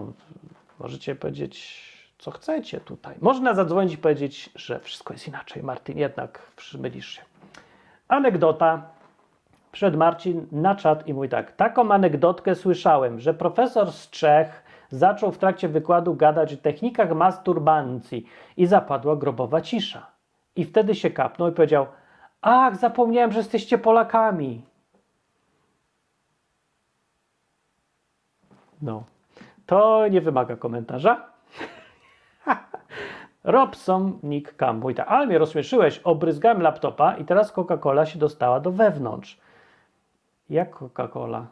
[0.79, 1.83] możecie powiedzieć,
[2.17, 3.15] co chcecie tutaj.
[3.21, 5.63] Można zadzwonić i powiedzieć, że wszystko jest inaczej.
[5.63, 7.21] Martin, jednak przymylisz się.
[8.07, 8.81] Anegdota.
[9.71, 11.51] Przed Marcin na czat i mówi tak.
[11.51, 18.25] Taką anegdotkę słyszałem, że profesor z Czech zaczął w trakcie wykładu gadać o technikach masturbancji
[18.57, 20.05] i zapadła grobowa cisza.
[20.55, 21.87] I wtedy się kapnął i powiedział:
[22.41, 24.61] Ach, zapomniałem, że jesteście Polakami.
[28.81, 29.03] No,
[29.65, 31.36] to nie wymaga komentarza.
[33.47, 38.59] Robson Nick Cam mówi tak, ale mnie rozśmieszyłeś, obryzgałem laptopa i teraz Coca-Cola się dostała
[38.59, 39.37] do wewnątrz.
[40.49, 41.45] Jak Coca-Cola?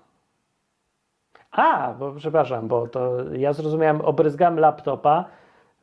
[1.51, 5.25] A, bo przepraszam, bo to ja zrozumiałem, obryzgam laptopa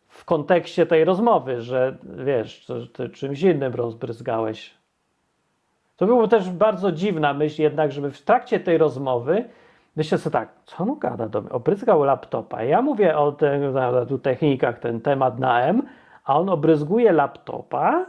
[0.09, 4.75] w kontekście tej rozmowy, że wiesz, to, to czymś innym rozbryzgałeś.
[5.97, 9.45] To było też bardzo dziwna myśl jednak, żeby w trakcie tej rozmowy
[9.97, 11.51] myślę sobie tak, co on gada do mnie?
[11.51, 12.63] Obryzgał laptopa.
[12.63, 13.61] Ja mówię o tych
[14.09, 15.83] tu technikach, ten temat na M,
[16.25, 18.07] a on obryzguje laptopa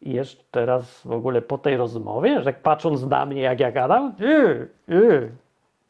[0.00, 4.14] i jeszcze teraz w ogóle po tej rozmowie, że patrząc na mnie, jak ja gadam,
[4.18, 5.32] yy, yy,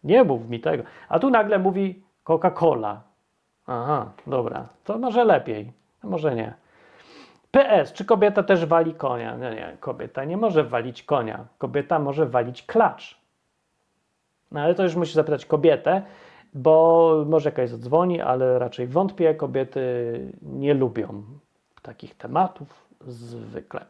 [0.04, 0.82] nie mów mi tego.
[1.08, 2.96] A tu nagle mówi Coca-Cola.
[3.66, 5.72] Aha, dobra, to może lepiej,
[6.04, 6.54] a może nie.
[7.50, 9.36] PS, czy kobieta też wali konia?
[9.36, 11.44] Nie, nie, kobieta nie może walić konia.
[11.58, 13.20] Kobieta może walić klacz.
[14.52, 16.02] No ale to już musi zapytać kobietę,
[16.54, 19.34] bo może jakaś zadzwoni, ale raczej wątpię.
[19.34, 21.22] Kobiety nie lubią
[21.82, 23.84] takich tematów zwykle.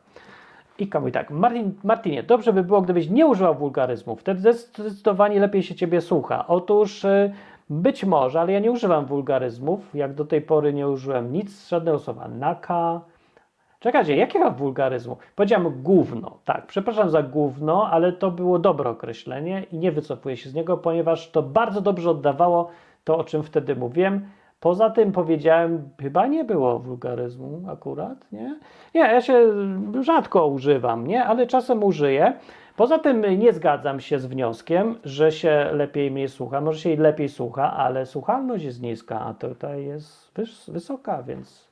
[0.78, 5.62] I mówi tak, Martin, Martinie, dobrze by było, gdybyś nie używał wulgaryzmów, wtedy zdecydowanie lepiej
[5.62, 6.46] się ciebie słucha.
[6.46, 7.32] Otóż y,
[7.70, 11.98] być może, ale ja nie używam wulgaryzmów, jak do tej pory nie użyłem nic, żadnego
[11.98, 13.00] słowa naka.
[13.80, 15.16] Czekajcie, jakiego wulgaryzmu?
[15.36, 20.50] Powiedziałem gówno, tak, przepraszam za gówno, ale to było dobre określenie i nie wycofuję się
[20.50, 22.70] z niego, ponieważ to bardzo dobrze oddawało
[23.04, 24.28] to, o czym wtedy mówiłem.
[24.60, 28.58] Poza tym powiedziałem, chyba nie było wulgaryzmu akurat, nie?
[28.94, 29.52] Nie, ja się
[30.00, 31.24] rzadko używam, nie?
[31.24, 32.32] Ale czasem użyję.
[32.76, 36.60] Poza tym nie zgadzam się z wnioskiem, że się lepiej mnie słucha.
[36.60, 40.32] Może się lepiej słucha, ale słuchalność jest niska, a tutaj jest
[40.68, 41.70] wysoka, więc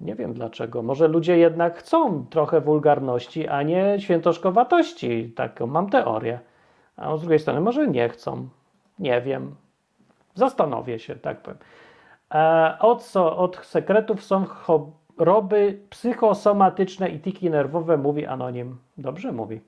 [0.00, 0.82] nie wiem dlaczego.
[0.82, 5.32] Może ludzie jednak chcą trochę wulgarności, a nie świętoszkowatości.
[5.36, 6.38] Taką mam teorię.
[6.96, 8.48] A z drugiej strony może nie chcą.
[8.98, 9.54] Nie wiem.
[10.34, 11.58] Zastanowię się, tak powiem.
[12.34, 18.76] E, od, co, od sekretów są choroby psychosomatyczne i tiki nerwowe, mówi anonim.
[18.98, 19.60] Dobrze mówi.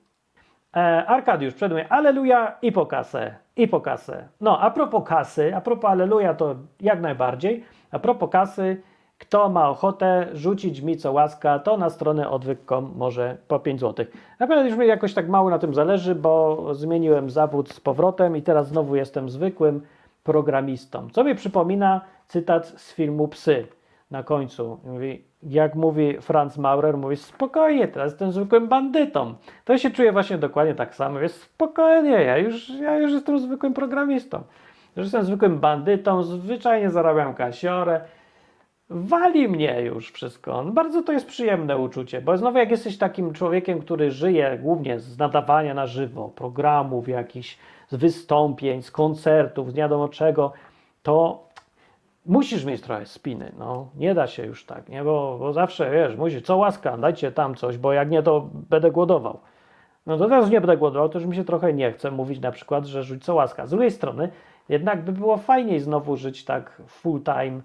[0.75, 4.27] E, Arkadiusz przed mnie, aleluja i po kasę, i po kasę.
[4.41, 7.63] No, a propos kasy, a propos aleluja to jak najbardziej.
[7.91, 8.81] A propos kasy,
[9.17, 14.05] kto ma ochotę rzucić mi co łaska, to na stronę odwyk.com może po 5 zł.
[14.39, 18.41] Naprawdę już mi jakoś tak mało na tym zależy, bo zmieniłem zawód z powrotem i
[18.41, 19.81] teraz znowu jestem zwykłym
[20.23, 21.07] programistą.
[21.11, 22.01] Co mi przypomina
[22.31, 23.67] cytat z filmu Psy
[24.11, 24.79] na końcu.
[24.83, 29.35] Mówi, jak mówi Franz Maurer, mówi spokojnie, teraz jestem zwykłym bandytą.
[29.65, 31.19] To się czuje właśnie dokładnie tak samo.
[31.19, 34.43] Jest spokojnie, ja już, ja już jestem zwykłym programistą.
[34.95, 38.01] Już jestem zwykłym bandytą, zwyczajnie zarabiam kasiorę.
[38.89, 40.63] Wali mnie już wszystko.
[40.65, 45.17] Bardzo to jest przyjemne uczucie, bo znowu jak jesteś takim człowiekiem, który żyje głównie z
[45.17, 47.57] nadawania na żywo, programów jakichś,
[47.89, 50.53] z wystąpień, z koncertów, z nie wiadomo czego,
[51.03, 51.50] to
[52.25, 56.15] musisz mieć trochę spiny, no, nie da się już tak, nie, bo, bo zawsze, wiesz,
[56.15, 59.39] musisz, co łaska, dajcie tam coś, bo jak nie, to będę głodował.
[60.05, 62.51] No to teraz nie będę głodował, to już mi się trochę nie chce mówić na
[62.51, 63.65] przykład, że rzuć co łaska.
[63.65, 64.29] Z drugiej strony,
[64.69, 67.61] jednak by było fajniej znowu żyć tak full time,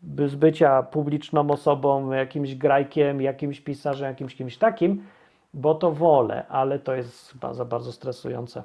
[0.00, 5.04] by z bycia publiczną osobą, jakimś grajkiem, jakimś pisarzem, jakimś kimś takim,
[5.54, 8.62] bo to wolę, ale to jest chyba za bardzo stresujące.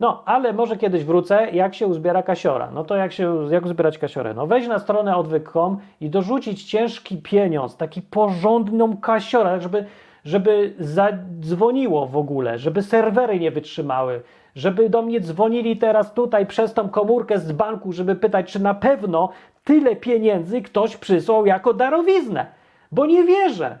[0.00, 2.70] No, ale może kiedyś wrócę, jak się uzbiera kasiora.
[2.70, 4.34] No to jak się, jak uzbierać kasiorę?
[4.34, 9.84] No wejść na stronę odwyk.com i dorzucić ciężki pieniądz, taki porządną kasiorę, tak żeby,
[10.24, 14.22] żeby zadzwoniło w ogóle, żeby serwery nie wytrzymały,
[14.54, 18.74] żeby do mnie dzwonili teraz tutaj przez tą komórkę z banku, żeby pytać, czy na
[18.74, 19.28] pewno
[19.64, 22.46] tyle pieniędzy ktoś przysłał jako darowiznę,
[22.92, 23.78] bo nie wierzę.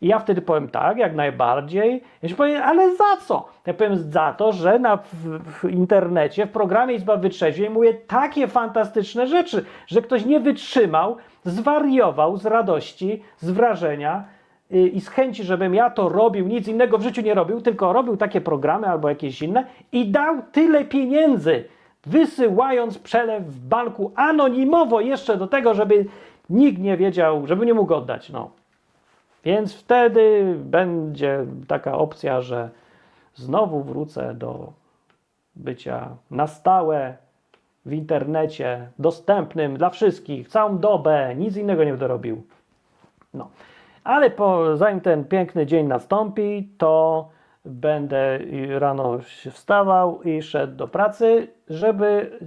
[0.00, 2.02] I ja wtedy powiem tak, jak najbardziej.
[2.22, 3.48] Ja się powiem, ale za co?
[3.66, 8.48] Ja powiem za to, że na, w, w internecie, w programie Izba Wytrzeźwień mówię takie
[8.48, 14.24] fantastyczne rzeczy, że ktoś nie wytrzymał, zwariował z radości, z wrażenia
[14.70, 17.92] yy, i z chęci, żebym ja to robił, nic innego w życiu nie robił, tylko
[17.92, 21.64] robił takie programy albo jakieś inne i dał tyle pieniędzy,
[22.06, 26.06] wysyłając przelew w banku anonimowo jeszcze do tego, żeby
[26.50, 28.30] nikt nie wiedział, żeby nie mógł oddać.
[28.30, 28.59] No.
[29.44, 32.70] Więc wtedy będzie taka opcja, że
[33.34, 34.72] znowu wrócę do
[35.56, 37.16] bycia na stałe
[37.86, 42.42] w internecie, dostępnym dla wszystkich, całą dobę, nic innego nie będę robił.
[43.34, 43.48] No.
[44.04, 47.28] Ale po, zanim ten piękny dzień nastąpi, to
[47.64, 48.38] będę
[48.78, 49.18] rano
[49.50, 52.38] wstawał i szedł do pracy, żeby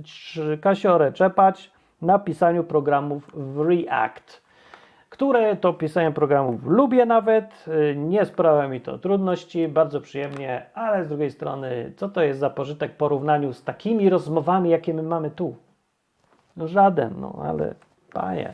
[0.62, 1.72] kasiorę czepać
[2.02, 4.43] na pisaniu programów w React
[5.14, 11.06] które to pisanie programów lubię nawet, y, nie sprawia mi to trudności, bardzo przyjemnie, ale
[11.06, 15.04] z drugiej strony, co to jest za pożytek w porównaniu z takimi rozmowami, jakie my
[15.04, 15.56] mamy tu?
[16.58, 17.76] No żaden, no ale
[18.14, 18.54] panie,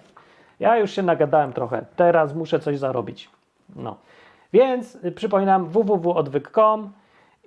[0.60, 3.30] ja już się nagadałem trochę, teraz muszę coś zarobić.
[3.76, 3.96] No,
[4.54, 6.92] więc y, przypominam www.odwyk.com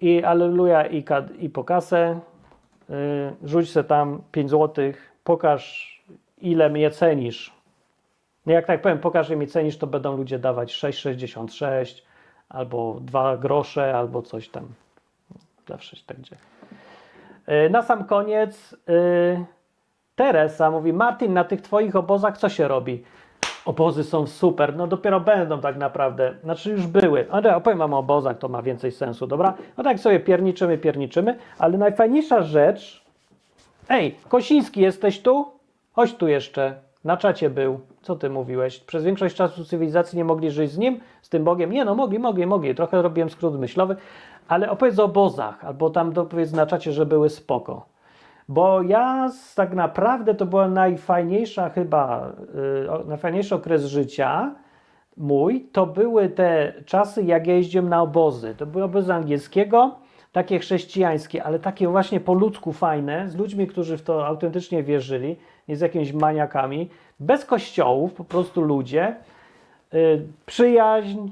[0.00, 1.04] i aleluja i,
[1.38, 2.20] i po kasę,
[2.88, 2.96] yy,
[3.44, 4.84] rzuć se tam 5 zł,
[5.24, 5.92] pokaż
[6.38, 7.61] ile mnie cenisz,
[8.46, 12.02] jak tak powiem, pokażę mi cenisz, to będą ludzie dawać 6,66
[12.48, 14.68] albo 2 grosze, albo coś tam.
[15.68, 16.40] Zawsze się tak dzieje.
[17.46, 19.44] E, na sam koniec yy,
[20.14, 23.04] Teresa mówi, Martin, na tych twoich obozach co się robi?
[23.64, 27.26] Obozy są super, no dopiero będą tak naprawdę, znaczy już były.
[27.30, 29.54] Ale opowiem wam o obozach, to ma więcej sensu, dobra?
[29.76, 33.04] No tak sobie pierniczymy, pierniczymy, ale najfajniejsza rzecz...
[33.88, 35.52] Ej, Kosiński, jesteś tu?
[35.92, 36.74] Chodź tu jeszcze,
[37.04, 37.80] na czacie był.
[38.02, 38.78] Co ty mówiłeś?
[38.80, 41.72] Przez większość czasu cywilizacji nie mogli żyć z nim, z tym Bogiem?
[41.72, 42.74] Nie, no mogli, mogli, mogli.
[42.74, 43.96] Trochę robiłem skrót myślowy,
[44.48, 47.86] ale opowiedz o obozach, albo tam dopowiedz na czacie, że były spoko.
[48.48, 52.32] Bo ja tak naprawdę to była najfajniejsza chyba,
[52.98, 54.54] yy, najfajniejszy okres życia
[55.16, 58.54] mój, to były te czasy, jak ja jeździłem na obozy.
[58.54, 59.94] To były obozy angielskiego,
[60.32, 65.36] takie chrześcijańskie, ale takie właśnie po ludzku fajne, z ludźmi, którzy w to autentycznie wierzyli,
[65.68, 66.90] nie z jakimiś maniakami,
[67.20, 69.16] bez kościołów, po prostu ludzie.
[69.94, 71.28] Y, przyjaźń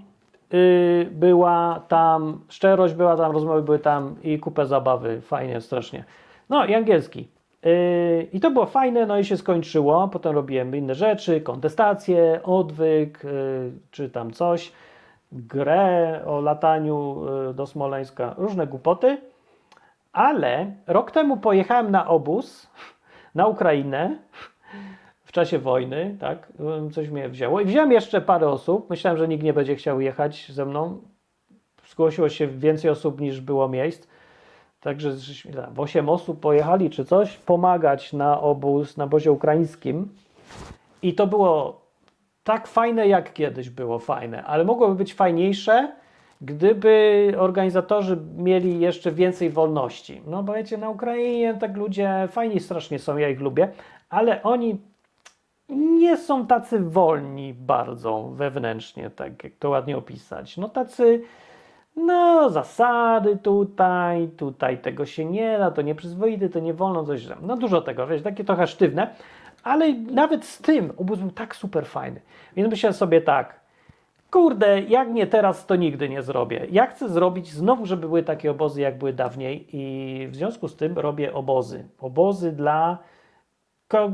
[0.55, 6.05] y, była tam, szczerość była tam, rozmowy były tam i kupę zabawy, fajnie, strasznie.
[6.49, 7.28] No i angielski.
[7.66, 10.09] Y, I to było fajne, no i się skończyło.
[10.09, 13.22] Potem robiłem inne rzeczy, kontestacje, odwyk,
[13.91, 14.72] czy tam coś,
[15.33, 17.22] grę o lataniu
[17.55, 19.18] do Smoleńska, różne głupoty.
[20.12, 22.70] Ale rok temu pojechałem na obóz
[23.35, 24.18] na Ukrainę
[25.24, 26.53] w czasie wojny, tak,
[26.93, 27.61] coś mnie wzięło.
[27.61, 30.99] I wziąłem jeszcze parę osób, myślałem, że nikt nie będzie chciał jechać ze mną.
[31.89, 34.07] Zgłosiło się więcej osób niż było miejsc.
[34.81, 35.11] Także
[35.70, 40.09] w 8 osób pojechali czy coś, pomagać na obóz, na obozie ukraińskim.
[41.03, 41.81] I to było
[42.45, 45.93] tak fajne, jak kiedyś było fajne, ale mogłoby być fajniejsze,
[46.41, 50.22] gdyby organizatorzy mieli jeszcze więcej wolności.
[50.26, 53.68] No bo wiecie, na Ukrainie tak ludzie fajni strasznie są, ja ich lubię,
[54.09, 54.78] ale oni
[55.68, 60.57] nie są tacy wolni bardzo wewnętrznie, tak jak to ładnie opisać.
[60.57, 61.22] No tacy,
[61.97, 67.38] no zasady tutaj, tutaj tego się nie da, to nieprzyzwoity, to nie wolno, coś tam.
[67.43, 69.14] No dużo tego, wiesz, takie trochę sztywne,
[69.62, 72.20] ale nawet z tym obóz był tak super fajny.
[72.57, 73.60] Więc myślę sobie tak,
[74.31, 76.66] kurde, jak nie teraz, to nigdy nie zrobię.
[76.70, 80.76] Ja chcę zrobić znowu, żeby były takie obozy, jak były dawniej i w związku z
[80.76, 81.89] tym robię obozy.
[81.99, 82.99] Obozy dla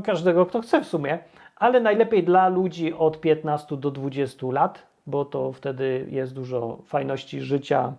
[0.03, 1.19] każdego, kto chce w sumie
[1.57, 7.41] ale najlepiej dla ludzi od 15 do 20 lat, bo to wtedy jest dużo fajności
[7.41, 7.93] życia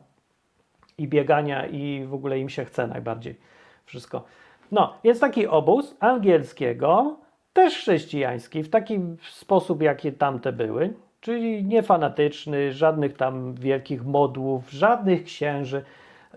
[0.98, 3.40] i biegania i w ogóle im się chce najbardziej
[3.84, 4.24] wszystko.
[4.72, 7.16] No, jest taki obóz angielskiego,
[7.52, 9.00] też chrześcijański, w taki
[9.30, 10.94] sposób, jakie tamte były.
[11.20, 15.84] Czyli niefanatyczny, żadnych tam wielkich modłów, żadnych księży.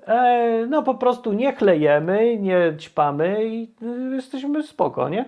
[0.07, 5.25] E, no po prostu nie chlejemy, nie ćpamy i y, jesteśmy spoko, nie?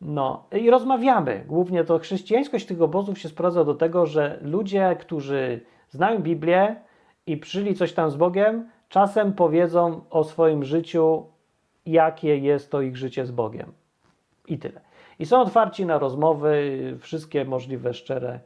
[0.00, 1.44] No i rozmawiamy.
[1.46, 6.76] Głównie to chrześcijańskość tych obozów się sprowadza do tego, że ludzie, którzy znają Biblię
[7.26, 11.26] i przyszli coś tam z Bogiem, czasem powiedzą o swoim życiu,
[11.86, 13.72] jakie jest to ich życie z Bogiem.
[14.48, 14.80] I tyle.
[15.18, 18.40] I są otwarci na rozmowy, wszystkie możliwe, szczere.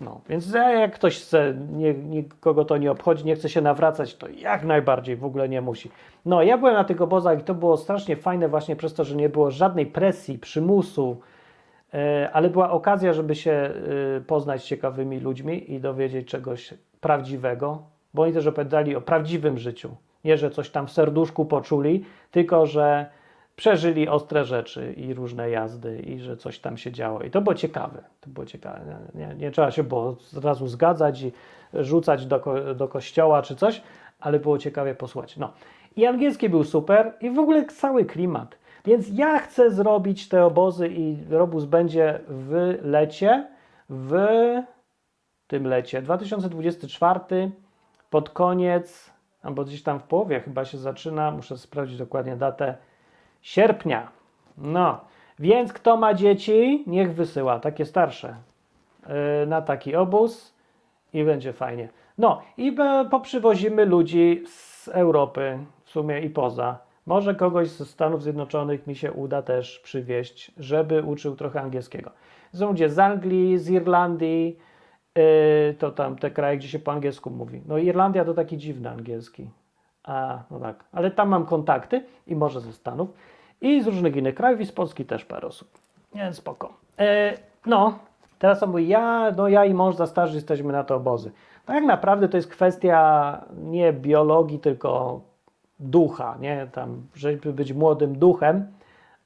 [0.00, 4.28] No, więc jak ktoś chce, nie, nikogo to nie obchodzi, nie chce się nawracać, to
[4.28, 5.90] jak najbardziej w ogóle nie musi.
[6.24, 9.16] No, ja byłem na tych obozach i to było strasznie fajne właśnie przez to, że
[9.16, 11.20] nie było żadnej presji, przymusu,
[11.94, 13.72] e, ale była okazja, żeby się e,
[14.20, 17.82] poznać z ciekawymi ludźmi i dowiedzieć czegoś prawdziwego,
[18.14, 19.96] bo oni też opowiadali o prawdziwym życiu.
[20.24, 23.06] Nie, że coś tam w serduszku poczuli, tylko że
[23.56, 27.22] przeżyli ostre rzeczy i różne jazdy i że coś tam się działo.
[27.22, 28.04] I to było ciekawe.
[28.20, 28.98] To było ciekawe.
[29.14, 31.32] Nie, nie, trzeba się było od razu zgadzać i
[31.74, 33.82] rzucać do, ko do kościoła czy coś,
[34.20, 35.36] ale było ciekawie posłuchać.
[35.36, 35.52] No.
[35.96, 38.58] I angielski był super i w ogóle cały klimat.
[38.84, 43.48] Więc ja chcę zrobić te obozy i robóz będzie w lecie,
[43.88, 44.16] w
[45.46, 47.50] tym lecie 2024
[48.10, 49.10] pod koniec,
[49.42, 52.76] albo gdzieś tam w połowie chyba się zaczyna, muszę sprawdzić dokładnie datę,
[53.46, 54.08] sierpnia.
[54.58, 55.00] No,
[55.38, 58.36] więc kto ma dzieci, niech wysyła, takie starsze,
[59.08, 60.54] yy, na taki obóz
[61.12, 61.88] i będzie fajnie.
[62.18, 62.76] No i
[63.10, 66.78] poprzywozimy ludzi z Europy, w sumie i poza.
[67.06, 72.10] Może kogoś ze Stanów Zjednoczonych mi się uda też przywieźć, żeby uczył trochę angielskiego.
[72.54, 74.58] Są ludzie z Anglii, z Irlandii,
[75.16, 77.62] yy, to tam te kraje, gdzie się po angielsku mówi.
[77.66, 79.50] No Irlandia to taki dziwny angielski.
[80.04, 83.08] A, no tak, ale tam mam kontakty i może ze Stanów
[83.66, 85.68] i z różnych innych krajów i z Polski też parę osób.
[86.14, 86.72] Nie, spoko.
[86.98, 87.32] E,
[87.66, 87.98] no,
[88.38, 91.30] teraz on mówi, ja, no ja i mąż za starzy jesteśmy na to obozy.
[91.66, 95.20] Tak naprawdę to jest kwestia nie biologii, tylko
[95.80, 96.66] ducha, nie?
[96.72, 98.66] Tam, żeby być młodym duchem,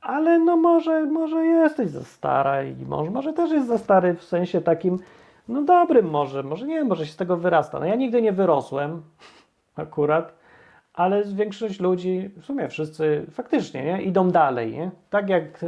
[0.00, 4.24] ale no może, może jesteś za stara i mąż może też jest za stary w
[4.24, 4.98] sensie takim,
[5.48, 7.80] no dobrym może, może nie, może się z tego wyrasta.
[7.80, 9.02] No ja nigdy nie wyrosłem
[9.76, 10.39] akurat,
[10.94, 14.72] ale większość ludzi, w sumie wszyscy faktycznie nie, idą dalej.
[14.72, 14.90] Nie?
[15.10, 15.66] Tak jak e,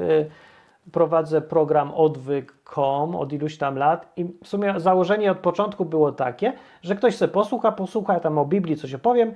[0.93, 6.53] prowadzę program odwyk.com od iluś tam lat i w sumie założenie od początku było takie,
[6.83, 9.35] że ktoś se posłucha, posłucha tam o Biblii coś opowiem,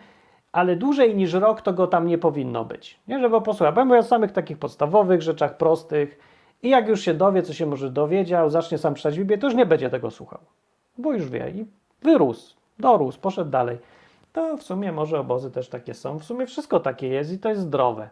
[0.52, 3.00] ale dłużej niż rok to go tam nie powinno być.
[3.08, 3.72] Nie, żeby posłuchał.
[3.72, 6.18] Bo ja mówię o samych takich podstawowych rzeczach, prostych
[6.62, 9.56] i jak już się dowie, co się może dowiedział, zacznie sam czytać Biblię, to już
[9.56, 10.40] nie będzie tego słuchał.
[10.98, 11.66] Bo już wie i
[12.02, 13.78] wyrósł, dorósł, poszedł dalej
[14.36, 16.18] to w sumie może obozy też takie są.
[16.18, 18.08] W sumie wszystko takie jest i to jest zdrowe.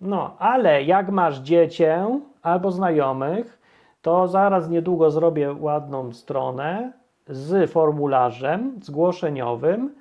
[0.00, 3.58] No, ale jak masz dziecię albo znajomych,
[4.02, 6.92] to zaraz niedługo zrobię ładną stronę
[7.28, 9.94] z formularzem zgłoszeniowym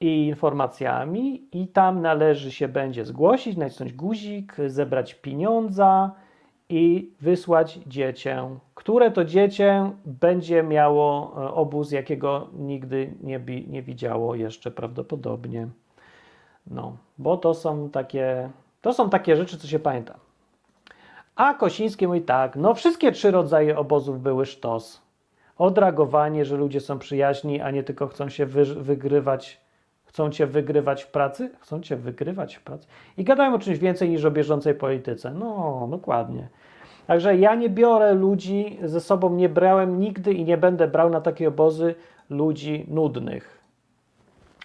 [0.00, 6.10] i informacjami i tam należy się będzie zgłosić, nacisnąć guzik, zebrać pieniądza,
[6.68, 14.34] i wysłać dziecię, które to dziecię będzie miało e, obóz, jakiego nigdy nie, nie widziało
[14.34, 15.68] jeszcze prawdopodobnie.
[16.66, 18.50] No, bo to są takie,
[18.80, 20.14] to są takie rzeczy, co się pamięta.
[21.36, 25.02] A Kosiński mówi tak, no wszystkie trzy rodzaje obozów były sztos.
[25.58, 29.60] Odreagowanie, że ludzie są przyjaźni, a nie tylko chcą się wy, wygrywać,
[30.16, 32.86] chcą cię wygrywać w pracy, chcą cię wygrywać w pracy
[33.16, 35.34] i gadają o czymś więcej niż o bieżącej polityce.
[35.34, 36.48] No, dokładnie.
[37.06, 41.20] Także ja nie biorę ludzi ze sobą, nie brałem nigdy i nie będę brał na
[41.20, 41.94] takie obozy
[42.30, 43.60] ludzi nudnych.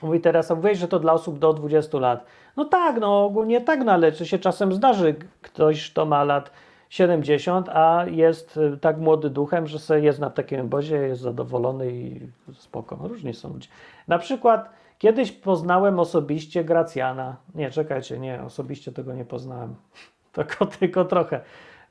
[0.01, 2.25] Mówi Teresa, mówisz, że to dla osób do 20 lat.
[2.57, 6.51] No tak, no ogólnie tak, no ale czy się czasem zdarzy ktoś, kto ma lat
[6.89, 11.91] 70, a jest y, tak młody duchem, że sobie jest na takim obozie, jest zadowolony
[11.91, 12.19] i
[12.53, 12.97] spoko.
[13.01, 13.69] No, różni są ludzie.
[14.07, 17.35] Na przykład kiedyś poznałem osobiście Gracjana.
[17.55, 19.75] Nie, czekajcie, nie, osobiście tego nie poznałem.
[20.33, 21.41] Tylko, tylko trochę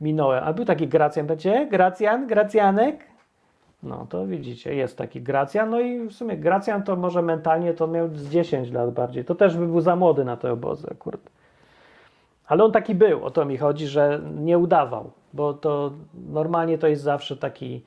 [0.01, 0.45] minąłem.
[0.45, 1.67] A był taki Gracjan, będzie?
[1.67, 2.27] Gracjan?
[2.27, 3.05] Gracjanek?
[3.83, 5.71] No to widzicie, jest taki Gracjan.
[5.71, 9.25] No i w sumie Gracjan to może mentalnie to miał z 10 lat bardziej.
[9.25, 11.21] To też by był za młody na te obozy akurat.
[12.47, 15.93] Ale on taki był, o to mi chodzi, że nie udawał, bo to
[16.29, 17.85] normalnie to jest zawsze taki.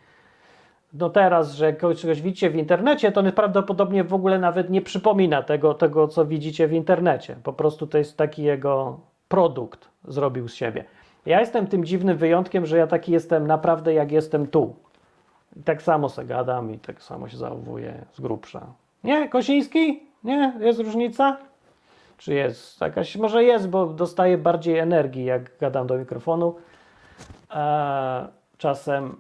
[0.93, 5.73] No teraz, że czegoś widzicie w internecie, to prawdopodobnie w ogóle nawet nie przypomina tego,
[5.73, 7.35] tego, co widzicie w internecie.
[7.43, 10.85] Po prostu to jest taki jego produkt, zrobił z siebie.
[11.25, 14.75] Ja jestem tym dziwnym wyjątkiem, że ja taki jestem naprawdę jak jestem tu.
[15.55, 18.65] I tak samo se gadam i tak samo się zachowuję z grubsza.
[19.03, 20.03] Nie, Kosiński?
[20.23, 20.53] Nie?
[20.59, 21.37] Jest różnica?
[22.17, 23.15] Czy jest jakaś?
[23.15, 26.55] Może jest, bo dostaję bardziej energii, jak gadam do mikrofonu.
[27.51, 28.27] Eee,
[28.57, 29.15] czasem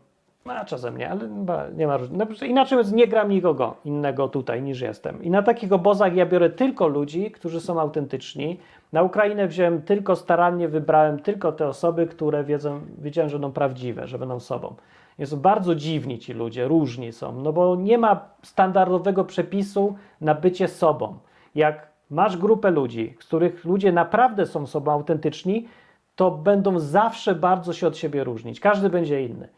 [0.45, 1.29] a czasem nie, ale
[1.75, 2.25] nie ma różnicy.
[2.41, 5.23] No, inaczej mówiąc, nie gram nikogo innego tutaj niż jestem.
[5.23, 8.59] I na takich obozach ja biorę tylko ludzi, którzy są autentyczni.
[8.93, 14.07] Na Ukrainę wziąłem tylko starannie, wybrałem tylko te osoby, które wiedzą, wiedziałem, że będą prawdziwe,
[14.07, 14.75] że będą sobą.
[15.19, 20.35] I są bardzo dziwni ci ludzie, różni są, no bo nie ma standardowego przepisu na
[20.35, 21.17] bycie sobą.
[21.55, 25.67] Jak masz grupę ludzi, z których ludzie naprawdę są sobą autentyczni,
[26.15, 28.59] to będą zawsze bardzo się od siebie różnić.
[28.59, 29.49] Każdy będzie inny.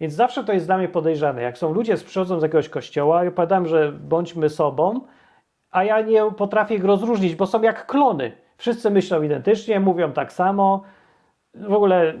[0.00, 1.42] Więc zawsze to jest dla mnie podejrzane.
[1.42, 5.00] Jak są ludzie przychodzą z jakiegoś kościoła i opowiadam, że bądźmy sobą,
[5.70, 8.32] a ja nie potrafię ich rozróżnić, bo są jak klony.
[8.56, 10.82] Wszyscy myślą identycznie, mówią tak samo.
[11.54, 12.14] W ogóle,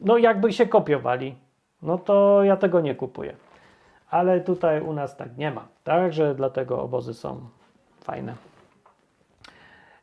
[0.00, 1.34] no jakby się kopiowali.
[1.82, 3.36] No to ja tego nie kupuję.
[4.10, 5.68] Ale tutaj u nas tak nie ma.
[5.84, 7.40] Także dlatego obozy są
[8.00, 8.34] fajne.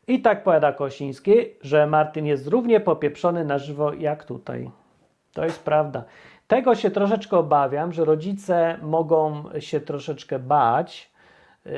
[0.08, 4.72] I tak powiada Kosiński, że Martin jest równie popieprzony na żywo jak tutaj.
[5.34, 6.04] To jest prawda.
[6.48, 11.12] Tego się troszeczkę obawiam, że rodzice mogą się troszeczkę bać,
[11.66, 11.72] yy,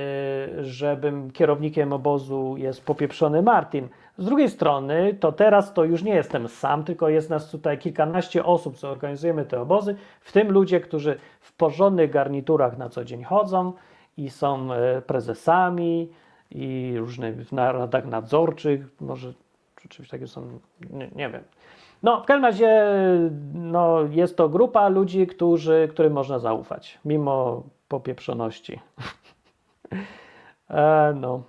[0.65, 3.89] żebym kierownikiem obozu jest popieprzony Martin.
[4.17, 8.45] Z drugiej strony, to teraz to już nie jestem sam, tylko jest nas tutaj kilkanaście
[8.45, 13.23] osób, co organizujemy te obozy, w tym ludzie, którzy w porządnych garniturach na co dzień
[13.23, 13.73] chodzą
[14.17, 16.09] i są e, prezesami
[16.51, 19.33] i różnych w radach nadzorczych, może
[19.81, 20.59] rzeczywiście takie są,
[20.89, 21.43] nie, nie wiem.
[22.03, 22.85] No, w każdym razie
[23.53, 28.79] no, jest to grupa ludzi, którzy, którym można zaufać, mimo popieprzoności.
[30.69, 31.43] e, no.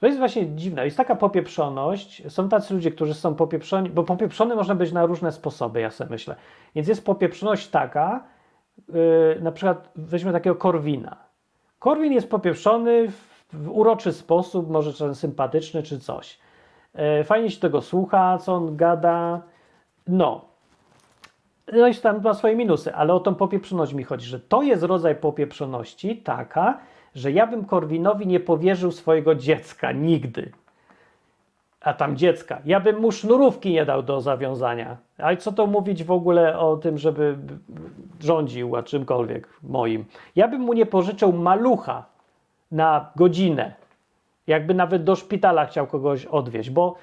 [0.00, 0.84] To jest właśnie dziwne.
[0.84, 2.32] Jest taka popieprzoność.
[2.32, 6.10] Są tacy ludzie, którzy są popieprzoni, bo popieprzony można być na różne sposoby, ja sobie
[6.10, 6.36] myślę.
[6.74, 8.24] Więc jest popieprzoność taka,
[8.88, 11.16] yy, na przykład weźmy takiego Korwina.
[11.78, 16.38] Korwin jest popieprzony w, w uroczy sposób, może czasem sympatyczny czy coś.
[16.94, 19.42] Yy, fajnie się tego słucha, co on gada.
[20.06, 20.50] No.
[21.72, 24.82] No i tam ma swoje minusy, ale o tą popieprzoność mi chodzi, że to jest
[24.82, 26.78] rodzaj popieprzoności taka,
[27.14, 30.52] że ja bym Korwinowi nie powierzył swojego dziecka nigdy.
[31.80, 32.60] A tam dziecka.
[32.64, 34.96] Ja bym mu sznurówki nie dał do zawiązania.
[35.18, 37.38] Ale co to mówić w ogóle o tym, żeby
[38.20, 40.04] rządził, a czymkolwiek moim.
[40.36, 42.04] Ja bym mu nie pożyczył malucha
[42.70, 43.74] na godzinę.
[44.46, 46.96] Jakby nawet do szpitala chciał kogoś odwieźć, bo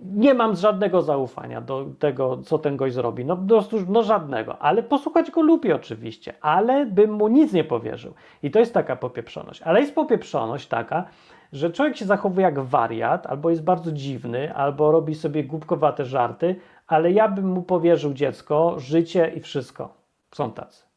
[0.00, 3.24] nie mam żadnego zaufania do tego, co ten gość zrobi.
[3.24, 4.58] No prostu, no żadnego.
[4.58, 8.14] Ale posłuchać go lubię oczywiście, ale bym mu nic nie powierzył.
[8.42, 9.62] I to jest taka popieprzoność.
[9.62, 11.04] Ale jest popieprzoność taka,
[11.52, 16.56] że człowiek się zachowuje jak wariat, albo jest bardzo dziwny, albo robi sobie głupkowate żarty,
[16.86, 19.94] ale ja bym mu powierzył dziecko, życie i wszystko.
[20.34, 20.90] Są tacy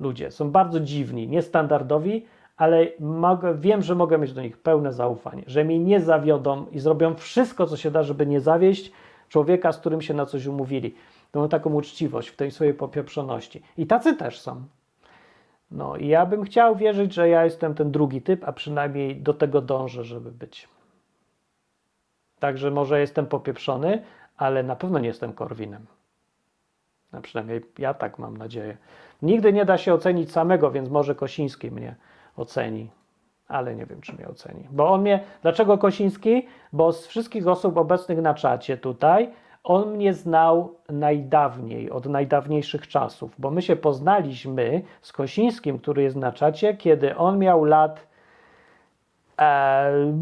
[0.00, 0.30] ludzie.
[0.30, 2.26] Są bardzo dziwni, niestandardowi,
[2.56, 6.78] ale mogę, wiem, że mogę mieć do nich pełne zaufanie, że mnie nie zawiodą i
[6.78, 8.92] zrobią wszystko, co się da, żeby nie zawieść
[9.28, 10.94] człowieka, z którym się na coś umówili.
[11.34, 13.62] Mam taką uczciwość w tej swojej popieprzoności.
[13.78, 14.62] I tacy też są.
[15.70, 19.34] No i ja bym chciał wierzyć, że ja jestem ten drugi typ, a przynajmniej do
[19.34, 20.68] tego dążę, żeby być.
[22.38, 24.02] Także może jestem popieprzony,
[24.36, 25.86] ale na pewno nie jestem Korwinem.
[27.12, 28.76] A przynajmniej ja tak mam nadzieję.
[29.22, 31.94] Nigdy nie da się ocenić samego, więc może Kosiński mnie
[32.36, 32.90] oceni,
[33.48, 34.68] ale nie wiem, czy mnie oceni.
[34.70, 36.46] Bo on mnie, dlaczego Kosiński?
[36.72, 39.30] Bo z wszystkich osób obecnych na czacie tutaj,
[39.64, 46.16] on mnie znał najdawniej, od najdawniejszych czasów, bo my się poznaliśmy z Kosińskim, który jest
[46.16, 48.06] na czacie, kiedy on miał lat
[49.40, 50.14] e,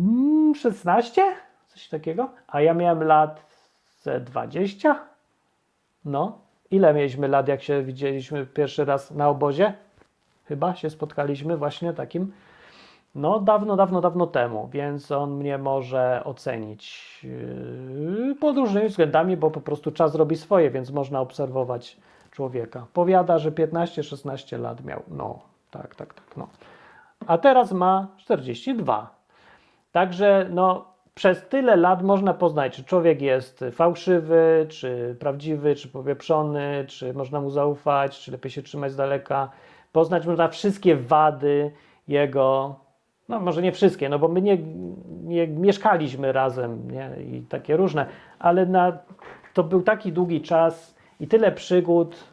[0.54, 1.22] 16,
[1.66, 3.46] coś takiego, a ja miałem lat
[4.20, 5.00] 20.
[6.04, 6.38] No,
[6.70, 9.74] ile mieliśmy lat, jak się widzieliśmy pierwszy raz na obozie?
[10.52, 12.32] Chyba się spotkaliśmy właśnie takim,
[13.14, 16.84] no dawno, dawno, dawno temu, więc on mnie może ocenić
[18.28, 21.96] yy, pod różnymi względami, bo po prostu czas robi swoje, więc można obserwować
[22.30, 22.86] człowieka.
[22.92, 25.02] Powiada, że 15-16 lat miał.
[25.08, 25.38] No,
[25.70, 26.48] tak, tak, tak, no.
[27.26, 29.14] A teraz ma 42.
[29.92, 36.84] Także, no, przez tyle lat można poznać, czy człowiek jest fałszywy, czy prawdziwy, czy powieprzony,
[36.88, 39.50] czy można mu zaufać, czy lepiej się trzymać z daleka
[39.92, 41.72] Poznać można wszystkie wady
[42.08, 42.76] jego,
[43.28, 44.58] no może nie wszystkie, no bo my nie,
[45.24, 47.10] nie mieszkaliśmy razem nie?
[47.22, 48.06] i takie różne,
[48.38, 48.98] ale na,
[49.54, 52.24] to był taki długi czas i tyle przygód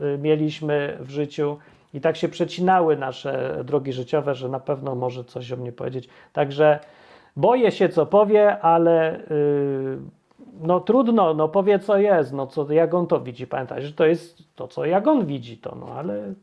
[0.00, 1.56] y, mieliśmy w życiu
[1.94, 6.08] i tak się przecinały nasze drogi życiowe, że na pewno może coś o mnie powiedzieć.
[6.32, 6.78] Także
[7.36, 9.98] boję się, co powie, ale yy,
[10.60, 13.46] no trudno, no powie, co jest, no co, jak on to widzi.
[13.46, 16.34] Pamiętaj, że to jest to, co jak on widzi to, no ale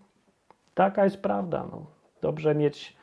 [0.78, 1.66] Taka jest prawda.
[1.72, 1.86] No.
[2.22, 2.98] Dobrze mieć.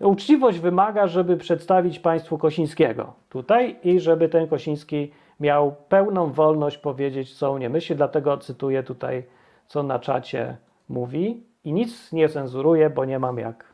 [0.00, 7.34] Uczciwość wymaga, żeby przedstawić Państwu Kosińskiego tutaj i żeby ten Kosiński miał pełną wolność powiedzieć,
[7.34, 9.24] co nie myśli, dlatego cytuję tutaj,
[9.66, 10.56] co na czacie
[10.88, 13.64] mówi i nic nie cenzuruję, bo nie mam jak.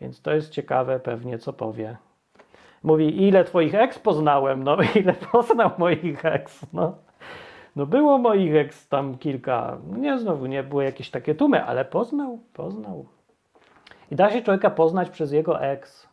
[0.00, 1.96] Więc to jest ciekawe pewnie, co powie.
[2.82, 4.64] Mówi, ile twoich ex poznałem?
[4.64, 6.66] No, ile poznał moich ex?
[6.72, 6.94] No,
[7.78, 9.78] no było moich ex tam kilka.
[9.96, 13.06] Nie, znowu nie były jakieś takie tłumy, ale poznał, poznał.
[14.10, 16.08] I da się człowieka poznać przez jego ex.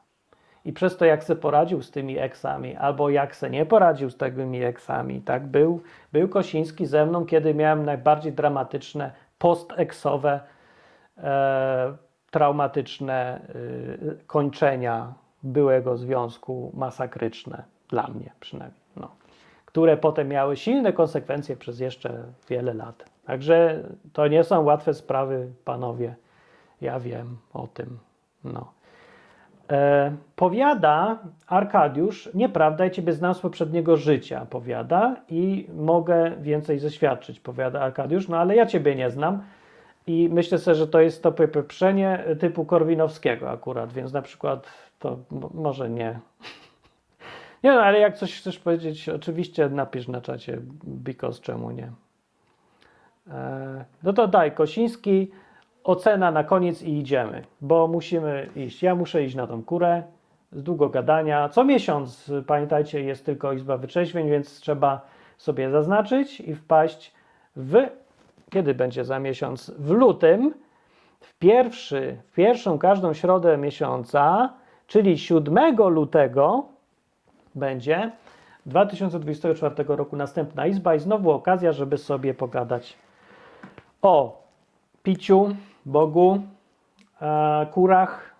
[0.65, 4.17] I przez to, jak se poradził z tymi eksami, albo jak se nie poradził z
[4.17, 5.21] tymi eksami.
[5.21, 5.81] Tak był,
[6.13, 10.39] był Kosiński ze mną, kiedy miałem najbardziej dramatyczne, posteksowe,
[11.17, 11.97] e,
[12.31, 15.13] traumatyczne e, kończenia
[15.43, 19.11] byłego związku, masakryczne, dla mnie przynajmniej, no,
[19.75, 23.05] które potem miały silne konsekwencje przez jeszcze wiele lat.
[23.25, 23.83] Także
[24.13, 26.15] to nie są łatwe sprawy, panowie.
[26.81, 27.99] Ja wiem o tym.
[28.43, 28.71] No.
[29.71, 37.39] E, powiada Arkadiusz, nieprawda, ja Ciebie znam z poprzedniego życia, powiada, i mogę więcej zaświadczyć,
[37.39, 39.41] powiada Arkadiusz, no ale ja Ciebie nie znam
[40.07, 44.67] i myślę sobie, że to jest to poprzenie typu Korwinowskiego akurat, więc na przykład
[44.99, 45.17] to
[45.53, 46.19] może nie.
[47.65, 51.91] Nie no, ale jak coś chcesz powiedzieć, oczywiście napisz na czacie, because czemu nie.
[53.29, 55.31] E, no to daj, Kosiński,
[55.83, 58.83] ocena na koniec i idziemy, bo musimy iść.
[58.83, 60.03] Ja muszę iść na tą kurę,
[60.51, 61.49] z długo gadania.
[61.49, 65.01] Co miesiąc, pamiętajcie, jest tylko Izba Wyczeźwień, więc trzeba
[65.37, 67.13] sobie zaznaczyć i wpaść
[67.55, 67.87] w,
[68.49, 70.53] kiedy będzie za miesiąc, w lutym,
[71.19, 74.53] w, pierwszy, w pierwszą każdą środę miesiąca,
[74.87, 76.74] czyli 7 lutego
[77.55, 78.11] będzie
[78.65, 82.97] 2024 roku następna izba i znowu okazja, żeby sobie pogadać
[84.01, 84.43] o
[85.03, 85.55] piciu,
[85.85, 86.41] Bogu,
[87.21, 88.35] e, kurach,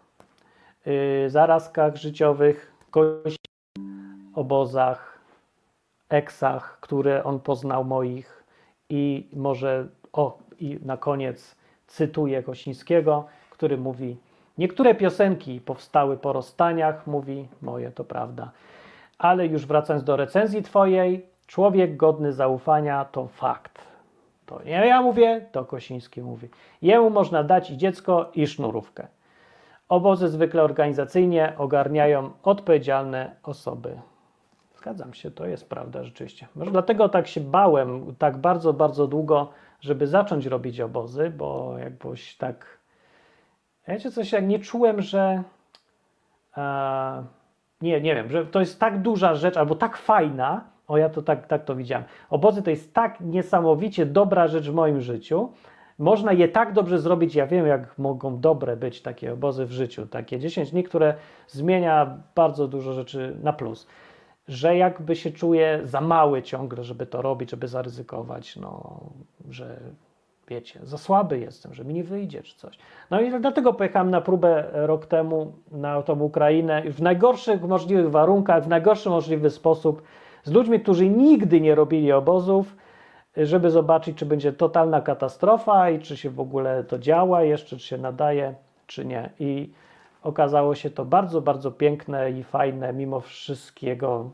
[0.88, 2.74] y, zarazkach życiowych,
[4.36, 5.20] obozach,
[6.10, 8.44] eksach, które on poznał moich
[8.90, 11.56] i może, o i na koniec
[11.88, 14.18] cytuję Kosińskiego, który mówi
[14.58, 18.52] Niektóre piosenki powstały po rozstaniach, mówi moje, to prawda.
[19.18, 23.80] Ale już wracając do recenzji twojej, człowiek godny zaufania to fakt.
[24.46, 26.50] To nie ja mówię, to Kosiński mówi.
[26.82, 29.08] Jemu można dać i dziecko, i sznurówkę.
[29.90, 34.00] Obozy zwykle organizacyjnie ogarniają odpowiedzialne osoby.
[34.78, 36.48] Zgadzam się, to jest prawda rzeczywiście.
[36.56, 39.50] Może dlatego tak się bałem tak bardzo, bardzo długo,
[39.82, 42.78] żeby zacząć robić obozy, bo jakbyś tak.
[43.88, 45.44] Wiecie coś, jak nie czułem, że.
[46.58, 47.24] E,
[47.82, 51.22] nie, nie wiem, że to jest tak duża rzecz, albo tak fajna, o, ja to
[51.22, 52.06] tak, tak to widziałem.
[52.30, 55.50] Obozy to jest tak niesamowicie dobra rzecz w moim życiu.
[56.00, 57.36] Można je tak dobrze zrobić.
[57.36, 60.08] Ja wiem, jak mogą dobre być takie obozy w życiu.
[60.08, 61.14] Takie 10 dni, które
[61.48, 63.88] zmienia bardzo dużo rzeczy na plus.
[64.48, 68.56] Że jakby się czuję za mały ciągle, żeby to robić, żeby zaryzykować.
[68.56, 69.00] No,
[69.50, 69.80] że
[70.48, 72.78] wiecie, za słaby jestem, że mi nie wyjdzie czy coś.
[73.12, 78.64] No i dlatego pojechałem na próbę rok temu na tą Ukrainę w najgorszych możliwych warunkach,
[78.64, 80.02] w najgorszy możliwy sposób
[80.44, 82.76] z ludźmi, którzy nigdy nie robili obozów,
[83.38, 87.88] żeby zobaczyć, czy będzie totalna katastrofa i czy się w ogóle to działa jeszcze, czy
[87.88, 88.56] się nadaje,
[88.88, 89.30] czy nie.
[89.40, 89.74] I
[90.24, 94.32] okazało się to bardzo, bardzo piękne i fajne, mimo wszystkiego,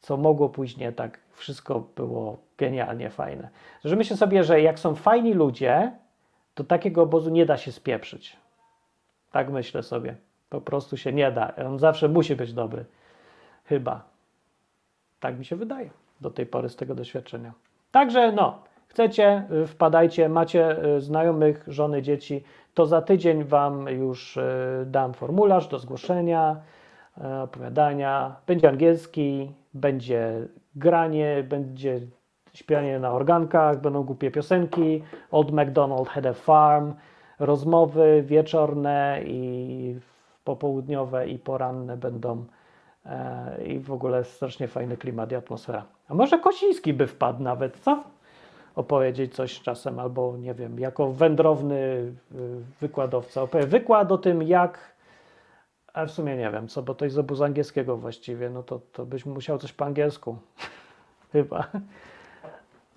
[0.00, 1.18] co mogło później tak.
[1.32, 3.48] Wszystko było genialnie fajne.
[3.84, 5.92] Że myślę sobie, że jak są fajni ludzie,
[6.54, 8.36] to takiego obozu nie da się spieprzyć.
[9.32, 10.16] Tak myślę sobie.
[10.48, 11.52] Po prostu się nie da.
[11.66, 12.84] On zawsze musi być dobry.
[13.64, 14.02] Chyba.
[15.20, 17.52] Tak mi się wydaje do tej pory z tego doświadczenia.
[17.90, 24.36] Także no, chcecie, y, wpadajcie, macie y, znajomych, żony, dzieci, to za tydzień Wam już
[24.36, 24.42] y,
[24.86, 26.56] dam formularz do zgłoszenia,
[27.42, 28.36] opowiadania.
[28.46, 32.00] Będzie angielski, będzie granie, będzie
[32.56, 35.02] śpiewanie na organkach, będą głupie piosenki.
[35.30, 36.94] Old MacDonald had a farm,
[37.38, 40.00] rozmowy wieczorne i
[40.44, 42.44] popołudniowe i poranne będą
[43.06, 45.84] E, i w ogóle strasznie fajny klimat i atmosfera.
[46.08, 48.04] A może Kosiński by wpadł nawet, co?
[48.74, 52.14] Opowiedzieć coś czasem, albo nie wiem, jako wędrowny y,
[52.80, 53.42] wykładowca.
[53.42, 54.96] Opowie wykład o tym, jak.
[55.94, 58.80] A w sumie nie wiem, co, bo to jest z obozu angielskiego właściwie, no to,
[58.92, 60.36] to byś musiał coś po angielsku.
[61.32, 61.68] Chyba.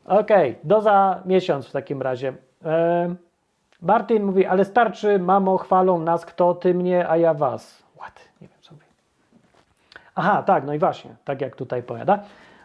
[0.06, 2.34] Okej, okay, do za miesiąc w takim razie.
[2.66, 3.16] E,
[3.82, 7.84] Martin mówi, ale starczy, mamo, chwalą nas kto, ty mnie, a ja was.
[7.98, 8.20] What?
[8.42, 8.86] Nie wiem, co mówi.
[10.16, 12.20] Aha, tak, no i właśnie, tak jak tutaj powiada,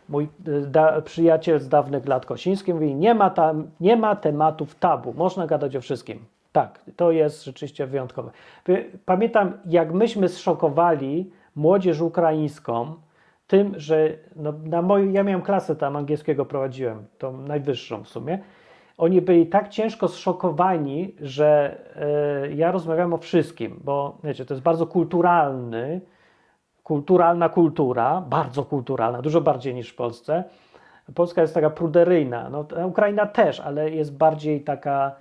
[0.09, 4.75] mój y, da, przyjaciel z dawnych lat Kosiński mówi, nie ma, tam, nie ma tematów
[4.75, 6.25] tabu, można gadać o wszystkim.
[6.53, 8.31] Tak, to jest rzeczywiście wyjątkowe.
[9.05, 12.95] Pamiętam, jak myśmy zszokowali młodzież ukraińską
[13.55, 18.39] tym, że no, na moj, ja miałem klasę tam angielskiego, prowadziłem, tą najwyższą w sumie,
[18.99, 24.65] oni byli tak ciężko zszokowani, że e, ja rozmawiam o wszystkim, bo wiecie, to jest
[24.65, 26.01] bardzo kulturalny,
[26.83, 30.45] kulturalna kultura, bardzo kulturalna, dużo bardziej niż w Polsce.
[31.15, 35.17] Polska jest taka pruderyjna, no, Ukraina też, ale jest bardziej taka,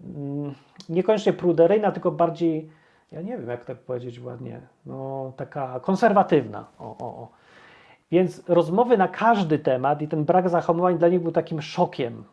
[0.00, 0.54] mm,
[0.88, 2.70] niekoniecznie pruderyjna, tylko bardziej,
[3.12, 6.64] ja nie wiem jak tak powiedzieć ładnie, no taka konserwatywna.
[6.78, 7.43] O, o, o.
[8.14, 12.24] Więc rozmowy na każdy temat i ten brak zahamowań dla nich był takim szokiem.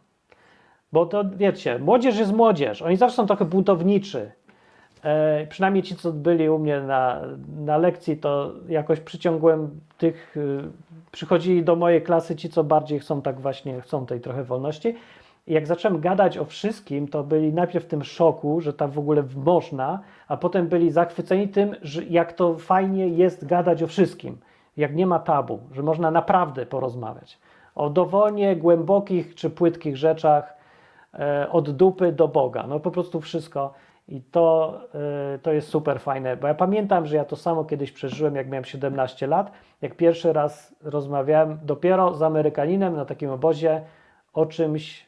[0.91, 4.31] Bo to wiecie, młodzież jest młodzież, oni zawsze są trochę buntowniczy.
[5.03, 7.21] E, przynajmniej ci, co byli u mnie na,
[7.57, 10.61] na lekcji, to jakoś przyciągłem tych, y,
[11.11, 14.95] przychodzili do mojej klasy ci, co bardziej chcą tak właśnie, chcą tej trochę wolności.
[15.47, 18.99] I jak zacząłem gadać o wszystkim, to byli najpierw w tym szoku, że tam w
[18.99, 24.37] ogóle można, a potem byli zachwyceni tym, że jak to fajnie jest gadać o wszystkim,
[24.81, 27.39] jak nie ma tabu, że można naprawdę porozmawiać
[27.75, 30.57] o dowolnie głębokich czy płytkich rzeczach,
[31.13, 32.67] e, od dupy do Boga.
[32.67, 33.73] No po prostu wszystko.
[34.07, 34.79] I to,
[35.35, 38.49] y, to jest super fajne, bo ja pamiętam, że ja to samo kiedyś przeżyłem, jak
[38.49, 39.51] miałem 17 lat,
[39.81, 43.81] jak pierwszy raz rozmawiałem dopiero z Amerykaninem na takim obozie
[44.33, 45.05] o czymś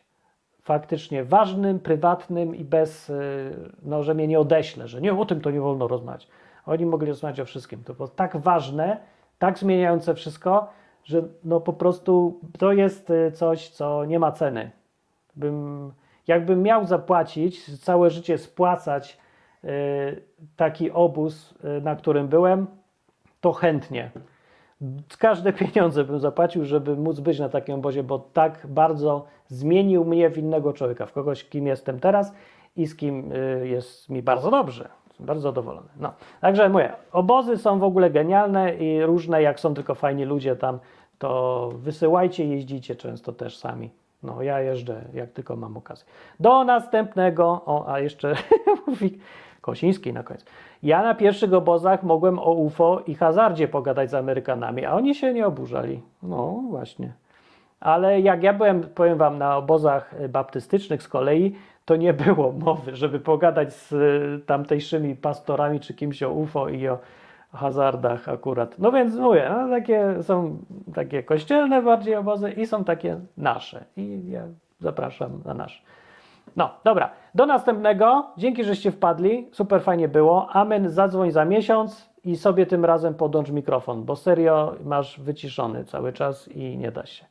[0.61, 5.41] faktycznie ważnym, prywatnym i bez, y, no, że mnie nie odeślę, że nie, o tym
[5.41, 6.27] to nie wolno rozmawiać.
[6.65, 7.83] Oni mogli rozmawiać o wszystkim.
[7.83, 8.97] To było tak ważne,
[9.39, 10.69] tak zmieniające wszystko,
[11.03, 14.71] że no po prostu to jest y, coś, co nie ma ceny.
[15.35, 15.91] Bym
[16.27, 19.17] Jakbym miał zapłacić, całe życie spłacać
[19.63, 19.67] y,
[20.55, 22.67] taki obóz, y, na którym byłem,
[23.41, 24.11] to chętnie.
[25.17, 30.29] Każde pieniądze bym zapłacił, żeby móc być na takim obozie, bo tak bardzo zmienił mnie
[30.29, 32.33] w innego człowieka, w kogoś, kim jestem teraz
[32.75, 34.89] i z kim y, jest mi bardzo dobrze.
[35.19, 35.87] Bardzo zadowolony.
[35.99, 36.13] No.
[36.41, 40.79] Także mówię, obozy są w ogóle genialne i różne, jak są tylko fajni ludzie tam,
[41.19, 43.89] to wysyłajcie, jeździcie często też sami.
[44.23, 46.05] No, ja jeżdżę, jak tylko mam okazję.
[46.39, 48.35] Do następnego, o, a jeszcze
[48.87, 49.19] mówi
[49.61, 50.45] Kosiński na koniec.
[50.83, 55.33] Ja na pierwszych obozach mogłem o UFO i hazardzie pogadać z Amerykanami, a oni się
[55.33, 56.01] nie oburzali.
[56.23, 57.13] No, właśnie.
[57.79, 62.95] Ale jak ja byłem, powiem Wam, na obozach baptystycznych z kolei, to nie było mowy,
[62.95, 63.95] żeby pogadać z
[64.45, 66.99] tamtejszymi pastorami czy kimś o UFO i o
[67.53, 68.79] hazardach akurat.
[68.79, 70.57] No więc mówię, no takie są
[70.93, 73.85] takie kościelne bardziej obozy i są takie nasze.
[73.97, 74.43] I ja
[74.79, 75.83] zapraszam na nasze.
[76.55, 77.09] No, dobra.
[77.35, 78.25] Do następnego.
[78.37, 79.47] Dzięki, żeście wpadli.
[79.51, 80.49] Super fajnie było.
[80.49, 80.89] Amen.
[80.89, 86.47] Zadzwoń za miesiąc i sobie tym razem podłącz mikrofon, bo serio masz wyciszony cały czas
[86.47, 87.25] i nie da się.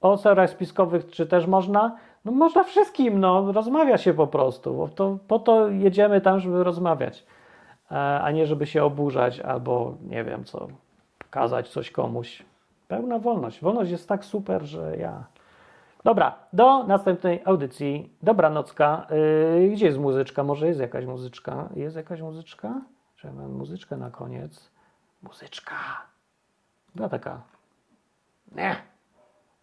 [0.00, 1.96] O serach spiskowych czy też można?
[2.24, 3.52] No można wszystkim, no.
[3.52, 4.88] Rozmawia się po prostu.
[4.94, 7.26] To, po to jedziemy tam, żeby rozmawiać.
[7.90, 10.68] E, a nie żeby się oburzać albo nie wiem co,
[11.30, 12.42] kazać coś komuś.
[12.88, 13.60] Pełna wolność.
[13.60, 15.24] Wolność jest tak super, że ja.
[16.04, 18.10] Dobra, do następnej audycji.
[18.22, 19.06] Dobranocka.
[19.60, 20.44] Yy, gdzie jest muzyczka?
[20.44, 21.68] Może jest jakaś muzyczka?
[21.76, 22.80] Jest jakaś muzyczka?
[23.16, 24.70] Czy mam muzyczkę na koniec?
[25.22, 25.74] Muzyczka.
[26.94, 27.40] Była taka.
[28.52, 28.76] Nie.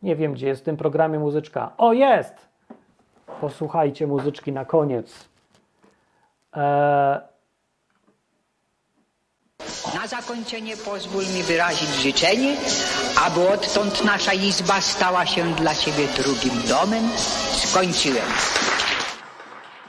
[0.04, 1.72] Nie wiem, gdzie jest w tym programie muzyczka.
[1.78, 2.51] O, jest!
[3.42, 5.08] Posłuchajcie muzyczki na koniec.
[6.54, 7.20] Eee,
[9.96, 12.58] na zakończenie pozwól mi wyrazić życzenie,
[13.26, 17.10] aby odtąd nasza izba stała się dla Ciebie drugim domem.
[17.56, 18.26] Skończyłem.